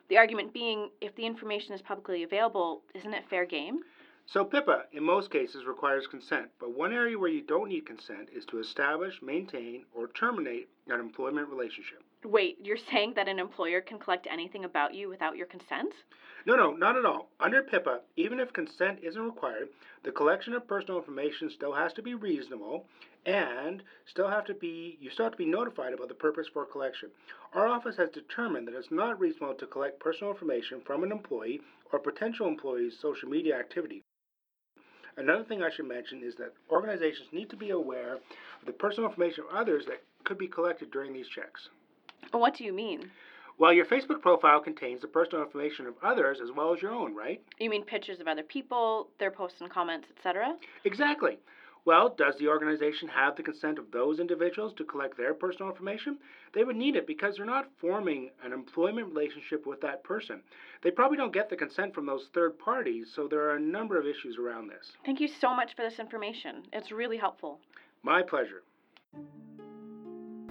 The 0.07 0.17
argument 0.17 0.53
being, 0.53 0.91
if 1.01 1.15
the 1.15 1.25
information 1.25 1.73
is 1.73 1.81
publicly 1.81 2.21
available, 2.21 2.83
isn't 2.93 3.13
it 3.13 3.27
fair 3.27 3.45
game? 3.45 3.79
So, 4.27 4.45
PIPA, 4.45 4.85
in 4.91 5.03
most 5.03 5.31
cases, 5.31 5.65
requires 5.65 6.07
consent, 6.07 6.49
but 6.59 6.75
one 6.75 6.93
area 6.93 7.17
where 7.17 7.29
you 7.29 7.41
don't 7.41 7.69
need 7.69 7.85
consent 7.85 8.29
is 8.35 8.45
to 8.45 8.59
establish, 8.59 9.21
maintain, 9.21 9.85
or 9.95 10.07
terminate 10.09 10.67
an 10.87 10.99
employment 10.99 11.49
relationship. 11.49 12.03
Wait, 12.25 12.57
you're 12.63 12.75
saying 12.75 13.13
that 13.15 13.27
an 13.27 13.37
employer 13.37 13.81
can 13.81 13.99
collect 13.99 14.25
anything 14.25 14.65
about 14.65 14.95
you 14.95 15.07
without 15.07 15.37
your 15.37 15.45
consent? 15.45 15.93
No, 16.47 16.55
no, 16.55 16.71
not 16.71 16.97
at 16.97 17.05
all. 17.05 17.29
Under 17.39 17.61
PIPA, 17.61 18.01
even 18.15 18.39
if 18.39 18.51
consent 18.51 18.97
isn't 19.03 19.21
required, 19.21 19.69
the 20.03 20.11
collection 20.11 20.53
of 20.53 20.67
personal 20.67 20.97
information 20.97 21.51
still 21.51 21.73
has 21.73 21.93
to 21.93 22.01
be 22.01 22.15
reasonable 22.15 22.87
and 23.27 23.83
still 24.07 24.27
have 24.27 24.43
to 24.45 24.55
be 24.55 24.97
you 24.99 25.11
still 25.11 25.25
have 25.25 25.33
to 25.33 25.37
be 25.37 25.45
notified 25.45 25.93
about 25.93 26.07
the 26.07 26.15
purpose 26.15 26.47
for 26.51 26.65
collection. 26.65 27.11
Our 27.53 27.67
office 27.67 27.95
has 27.97 28.09
determined 28.09 28.67
that 28.67 28.75
it's 28.75 28.89
not 28.89 29.19
reasonable 29.19 29.53
to 29.55 29.67
collect 29.67 29.99
personal 29.99 30.33
information 30.33 30.81
from 30.81 31.03
an 31.03 31.11
employee 31.11 31.61
or 31.93 31.99
potential 31.99 32.47
employee's 32.47 32.97
social 32.99 33.29
media 33.29 33.55
activity. 33.55 34.01
Another 35.15 35.43
thing 35.43 35.61
I 35.61 35.69
should 35.69 35.87
mention 35.87 36.23
is 36.23 36.35
that 36.37 36.53
organizations 36.71 37.29
need 37.31 37.51
to 37.51 37.55
be 37.55 37.69
aware 37.69 38.15
of 38.15 38.21
the 38.65 38.73
personal 38.73 39.09
information 39.09 39.43
of 39.47 39.55
others 39.55 39.85
that 39.85 40.01
could 40.23 40.39
be 40.39 40.47
collected 40.47 40.89
during 40.89 41.13
these 41.13 41.27
checks. 41.27 41.69
What 42.31 42.55
do 42.55 42.63
you 42.63 42.73
mean? 42.73 43.09
Well, 43.57 43.71
your 43.71 43.85
Facebook 43.85 44.21
profile 44.21 44.59
contains 44.59 45.01
the 45.01 45.07
personal 45.07 45.43
information 45.43 45.87
of 45.87 45.93
others 46.03 46.39
as 46.43 46.51
well 46.51 46.73
as 46.73 46.81
your 46.81 46.91
own, 46.91 47.15
right? 47.15 47.41
You 47.57 47.69
mean 47.69 47.83
pictures 47.83 48.19
of 48.19 48.27
other 48.27 48.43
people, 48.43 49.07
their 49.17 49.31
posts 49.31 49.61
and 49.61 49.69
comments, 49.69 50.07
etc.? 50.17 50.55
Exactly. 50.83 51.37
Well, 51.85 52.09
does 52.17 52.35
the 52.39 52.47
organization 52.47 53.07
have 53.09 53.35
the 53.35 53.43
consent 53.43 53.77
of 53.77 53.91
those 53.91 54.19
individuals 54.19 54.73
to 54.73 54.83
collect 54.83 55.17
their 55.17 55.35
personal 55.35 55.69
information? 55.69 56.17
They 56.53 56.63
would 56.63 56.75
need 56.75 56.95
it 56.95 57.05
because 57.05 57.37
they're 57.37 57.45
not 57.45 57.69
forming 57.77 58.31
an 58.43 58.51
employment 58.53 59.07
relationship 59.13 59.67
with 59.67 59.81
that 59.81 60.03
person. 60.03 60.41
They 60.81 60.89
probably 60.89 61.17
don't 61.17 61.33
get 61.33 61.47
the 61.47 61.55
consent 61.55 61.93
from 61.93 62.07
those 62.07 62.27
third 62.33 62.57
parties, 62.57 63.11
so 63.15 63.27
there 63.27 63.41
are 63.41 63.55
a 63.55 63.61
number 63.61 63.99
of 63.99 64.07
issues 64.07 64.37
around 64.37 64.67
this. 64.67 64.93
Thank 65.05 65.21
you 65.21 65.27
so 65.27 65.55
much 65.55 65.75
for 65.75 65.83
this 65.83 65.99
information. 65.99 66.63
It's 66.73 66.91
really 66.91 67.17
helpful. 67.17 67.59
My 68.01 68.23
pleasure. 68.23 68.63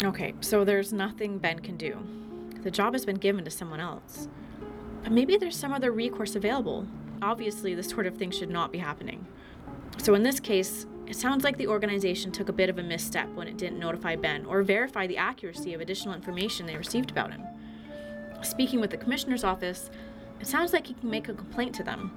Okay, 0.03 0.35
so 0.41 0.65
there's 0.65 0.93
nothing 0.93 1.39
Ben 1.39 1.61
can 1.61 1.77
do. 1.77 1.97
The 2.63 2.71
job 2.71 2.95
has 2.95 3.07
been 3.07 3.17
given 3.17 3.45
to 3.45 3.51
someone 3.51 3.81
else. 3.81 4.29
But 5.03 5.13
maybe 5.13 5.37
there's 5.37 5.57
some 5.57 5.73
other 5.73 5.93
recourse 5.93 6.35
available. 6.35 6.87
Obviously, 7.23 7.75
this 7.75 7.89
sort 7.89 8.07
of 8.07 8.17
thing 8.17 8.31
should 8.31 8.51
not 8.51 8.73
be 8.73 8.79
happening. 8.79 9.27
So, 9.99 10.15
in 10.15 10.23
this 10.23 10.41
case, 10.41 10.87
it 11.07 11.17
sounds 11.17 11.45
like 11.45 11.59
the 11.59 11.69
organization 11.69 12.33
took 12.33 12.49
a 12.49 12.53
bit 12.53 12.71
of 12.71 12.79
a 12.79 12.83
misstep 12.83 13.29
when 13.35 13.47
it 13.47 13.57
didn't 13.57 13.79
notify 13.79 14.17
Ben 14.17 14.45
or 14.47 14.63
verify 14.63 15.07
the 15.07 15.19
accuracy 15.19 15.75
of 15.75 15.81
additional 15.81 16.15
information 16.15 16.67
they 16.67 16.77
received 16.77 17.11
about 17.11 17.31
him. 17.31 17.43
Speaking 18.43 18.81
with 18.81 18.91
the 18.91 18.97
commissioner's 18.97 19.45
office, 19.45 19.91
it 20.41 20.47
sounds 20.47 20.73
like 20.73 20.87
he 20.87 20.95
can 20.95 21.11
make 21.11 21.29
a 21.29 21.35
complaint 21.35 21.75
to 21.77 21.85
them. 21.85 22.11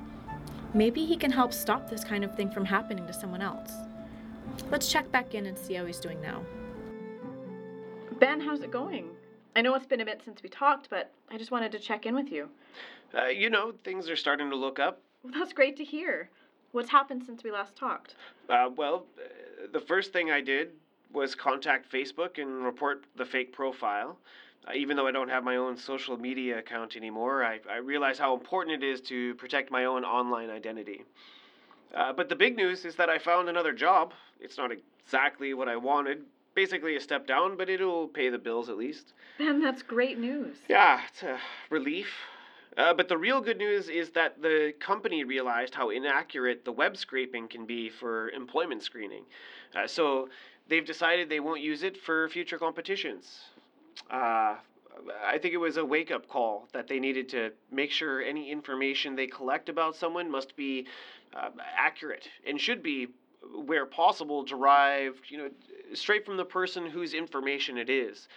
Maybe 0.73 1.05
he 1.05 1.15
can 1.15 1.31
help 1.31 1.53
stop 1.53 1.89
this 1.89 2.03
kind 2.03 2.23
of 2.23 2.35
thing 2.35 2.49
from 2.49 2.65
happening 2.65 3.05
to 3.05 3.13
someone 3.13 3.41
else. 3.41 3.71
Let's 4.71 4.91
check 4.91 5.11
back 5.11 5.35
in 5.35 5.45
and 5.45 5.57
see 5.57 5.75
how 5.75 5.85
he's 5.85 5.99
doing 5.99 6.19
now. 6.21 6.41
Ben, 8.19 8.41
how's 8.41 8.61
it 8.61 8.71
going? 8.71 9.09
I 9.55 9.61
know 9.61 9.75
it's 9.75 9.85
been 9.85 10.01
a 10.01 10.05
bit 10.05 10.21
since 10.25 10.41
we 10.41 10.49
talked, 10.49 10.89
but 10.89 11.11
I 11.29 11.37
just 11.37 11.51
wanted 11.51 11.71
to 11.73 11.79
check 11.79 12.07
in 12.07 12.15
with 12.15 12.31
you. 12.31 12.49
Uh, 13.15 13.27
you 13.27 13.49
know, 13.49 13.73
things 13.83 14.09
are 14.09 14.15
starting 14.15 14.49
to 14.49 14.55
look 14.55 14.79
up. 14.79 15.01
Well, 15.23 15.33
that's 15.37 15.53
great 15.53 15.77
to 15.77 15.83
hear. 15.83 16.29
What's 16.71 16.89
happened 16.89 17.23
since 17.25 17.43
we 17.43 17.51
last 17.51 17.75
talked? 17.75 18.15
Uh, 18.49 18.69
well, 18.75 19.05
uh, 19.19 19.67
the 19.71 19.79
first 19.79 20.13
thing 20.13 20.31
I 20.31 20.41
did 20.41 20.71
was 21.13 21.35
contact 21.35 21.91
Facebook 21.91 22.41
and 22.41 22.63
report 22.63 23.05
the 23.15 23.25
fake 23.25 23.53
profile. 23.53 24.17
Uh, 24.67 24.73
even 24.75 24.97
though 24.97 25.07
I 25.07 25.11
don't 25.11 25.29
have 25.29 25.43
my 25.43 25.57
own 25.57 25.77
social 25.77 26.17
media 26.17 26.57
account 26.57 26.95
anymore, 26.95 27.43
I, 27.43 27.59
I 27.69 27.77
realize 27.77 28.17
how 28.17 28.33
important 28.33 28.83
it 28.83 28.87
is 28.87 28.99
to 29.01 29.35
protect 29.35 29.69
my 29.71 29.85
own 29.85 30.03
online 30.03 30.49
identity. 30.49 31.03
Uh, 31.95 32.13
but 32.13 32.29
the 32.29 32.35
big 32.35 32.57
news 32.57 32.83
is 32.83 32.95
that 32.95 33.09
I 33.09 33.19
found 33.19 33.47
another 33.47 33.73
job. 33.73 34.13
It's 34.39 34.57
not 34.57 34.71
exactly 34.71 35.53
what 35.53 35.69
I 35.69 35.77
wanted, 35.77 36.23
basically 36.57 36.95
a 36.95 36.99
step 36.99 37.27
down, 37.27 37.55
but 37.55 37.69
it'll 37.69 38.07
pay 38.07 38.29
the 38.29 38.37
bills 38.39 38.67
at 38.67 38.77
least. 38.77 39.13
Ben, 39.37 39.61
that's 39.61 39.83
great 39.83 40.17
news. 40.17 40.57
Yeah, 40.67 40.99
it's 41.07 41.21
a 41.21 41.37
relief. 41.69 42.09
Uh, 42.75 42.95
but 42.95 43.07
the 43.07 43.17
real 43.17 43.41
good 43.41 43.59
news 43.59 43.89
is 43.89 44.09
that 44.09 44.41
the 44.41 44.73
company 44.79 45.23
realized 45.23 45.75
how 45.75 45.91
inaccurate 45.91 46.65
the 46.65 46.71
web 46.71 46.97
scraping 46.97 47.47
can 47.47 47.67
be 47.67 47.89
for 47.89 48.31
employment 48.31 48.81
screening. 48.81 49.23
Uh, 49.75 49.85
so 49.85 50.29
they've 50.67 50.85
decided 50.85 51.29
they 51.29 51.39
won't 51.39 51.61
use 51.61 51.83
it 51.83 51.95
for 51.95 52.27
future 52.29 52.57
competitions. 52.57 53.41
Uh, 54.09 54.55
I 55.23 55.37
think 55.39 55.53
it 55.53 55.57
was 55.57 55.77
a 55.77 55.85
wake 55.85 56.09
up 56.09 56.27
call 56.27 56.67
that 56.73 56.87
they 56.87 56.99
needed 56.99 57.29
to 57.29 57.51
make 57.71 57.91
sure 57.91 58.23
any 58.23 58.51
information 58.51 59.15
they 59.15 59.27
collect 59.27 59.69
about 59.69 59.95
someone 59.95 60.31
must 60.31 60.55
be 60.55 60.87
uh, 61.35 61.49
accurate 61.77 62.27
and 62.47 62.59
should 62.59 62.81
be, 62.81 63.09
where 63.65 63.85
possible, 63.85 64.43
derived, 64.43 65.29
you 65.29 65.37
know, 65.37 65.49
straight 65.93 66.25
from 66.25 66.37
the 66.37 66.45
person 66.45 66.85
whose 66.89 67.13
information 67.13 67.77
it 67.77 67.89
is. 67.89 68.27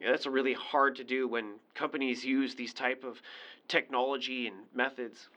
That's 0.00 0.26
really 0.26 0.54
hard 0.54 0.96
to 0.96 1.04
do 1.04 1.26
when 1.26 1.54
companies 1.74 2.24
use 2.24 2.54
these 2.54 2.72
type 2.72 3.04
of 3.04 3.20
technology 3.66 4.46
and 4.46 4.56
methods. 4.74 5.28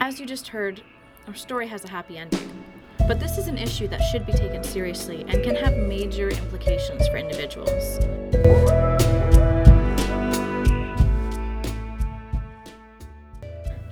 As 0.00 0.20
you 0.20 0.26
just 0.26 0.48
heard, 0.48 0.82
our 1.26 1.34
story 1.34 1.66
has 1.68 1.84
a 1.84 1.88
happy 1.88 2.18
ending. 2.18 2.64
But 3.08 3.18
this 3.18 3.38
is 3.38 3.48
an 3.48 3.58
issue 3.58 3.88
that 3.88 4.00
should 4.00 4.26
be 4.26 4.32
taken 4.32 4.62
seriously 4.62 5.24
and 5.28 5.42
can 5.42 5.54
have 5.56 5.76
major 5.76 6.28
implications 6.28 7.08
for 7.08 7.16
individuals. 7.16 7.98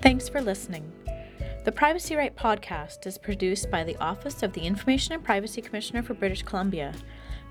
Thanks 0.00 0.28
for 0.28 0.40
listening. 0.40 0.92
The 1.68 1.72
Privacy 1.72 2.16
Right 2.16 2.34
podcast 2.34 3.06
is 3.06 3.18
produced 3.18 3.70
by 3.70 3.84
the 3.84 3.94
Office 3.98 4.42
of 4.42 4.54
the 4.54 4.62
Information 4.62 5.12
and 5.12 5.22
Privacy 5.22 5.60
Commissioner 5.60 6.02
for 6.02 6.14
British 6.14 6.42
Columbia. 6.42 6.94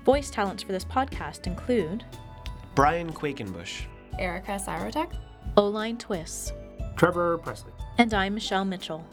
Voice 0.04 0.28
talents 0.28 0.64
for 0.64 0.72
this 0.72 0.84
podcast 0.84 1.46
include 1.46 2.04
Brian 2.74 3.12
Quakenbush, 3.12 3.82
Erica 4.18 4.58
Syrotek. 4.58 5.12
Oline 5.56 5.96
Twiss, 5.98 6.52
Trevor 6.96 7.38
Presley. 7.38 7.70
and 7.98 8.12
I'm 8.12 8.34
Michelle 8.34 8.64
Mitchell. 8.64 9.06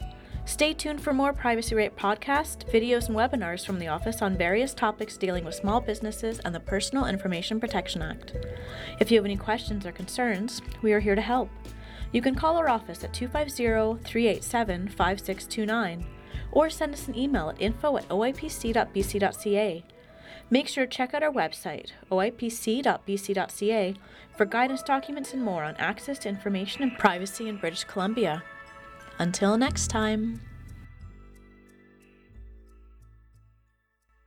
Stay 0.44 0.74
tuned 0.74 1.00
for 1.00 1.12
more 1.12 1.32
Privacy 1.32 1.76
Right 1.76 1.96
podcast, 1.96 2.68
videos, 2.72 3.06
and 3.06 3.16
webinars 3.16 3.64
from 3.64 3.78
the 3.78 3.86
office 3.86 4.22
on 4.22 4.36
various 4.36 4.74
topics 4.74 5.16
dealing 5.16 5.44
with 5.44 5.54
small 5.54 5.80
businesses 5.80 6.40
and 6.44 6.52
the 6.52 6.58
Personal 6.58 7.06
Information 7.06 7.60
Protection 7.60 8.02
Act. 8.02 8.32
If 8.98 9.12
you 9.12 9.18
have 9.18 9.24
any 9.24 9.36
questions 9.36 9.86
or 9.86 9.92
concerns, 9.92 10.62
we 10.82 10.92
are 10.92 11.00
here 11.00 11.14
to 11.14 11.22
help. 11.22 11.48
You 12.16 12.22
can 12.22 12.34
call 12.34 12.56
our 12.56 12.70
office 12.70 13.04
at 13.04 13.12
250 13.12 14.02
387 14.02 14.88
5629 14.88 16.06
or 16.50 16.70
send 16.70 16.94
us 16.94 17.08
an 17.08 17.14
email 17.14 17.50
at 17.50 17.60
info 17.60 17.98
at 17.98 18.08
oipc.bc.ca. 18.08 19.84
Make 20.48 20.66
sure 20.66 20.86
to 20.86 20.90
check 20.96 21.12
out 21.12 21.22
our 21.22 21.30
website, 21.30 21.90
oipc.bc.ca, 22.10 23.94
for 24.34 24.46
guidance 24.46 24.82
documents 24.82 25.34
and 25.34 25.42
more 25.42 25.62
on 25.62 25.76
access 25.76 26.18
to 26.20 26.30
information 26.30 26.82
and 26.84 26.96
privacy 26.96 27.50
in 27.50 27.58
British 27.58 27.84
Columbia. 27.84 28.42
Until 29.18 29.58
next 29.58 29.88
time. 29.88 30.40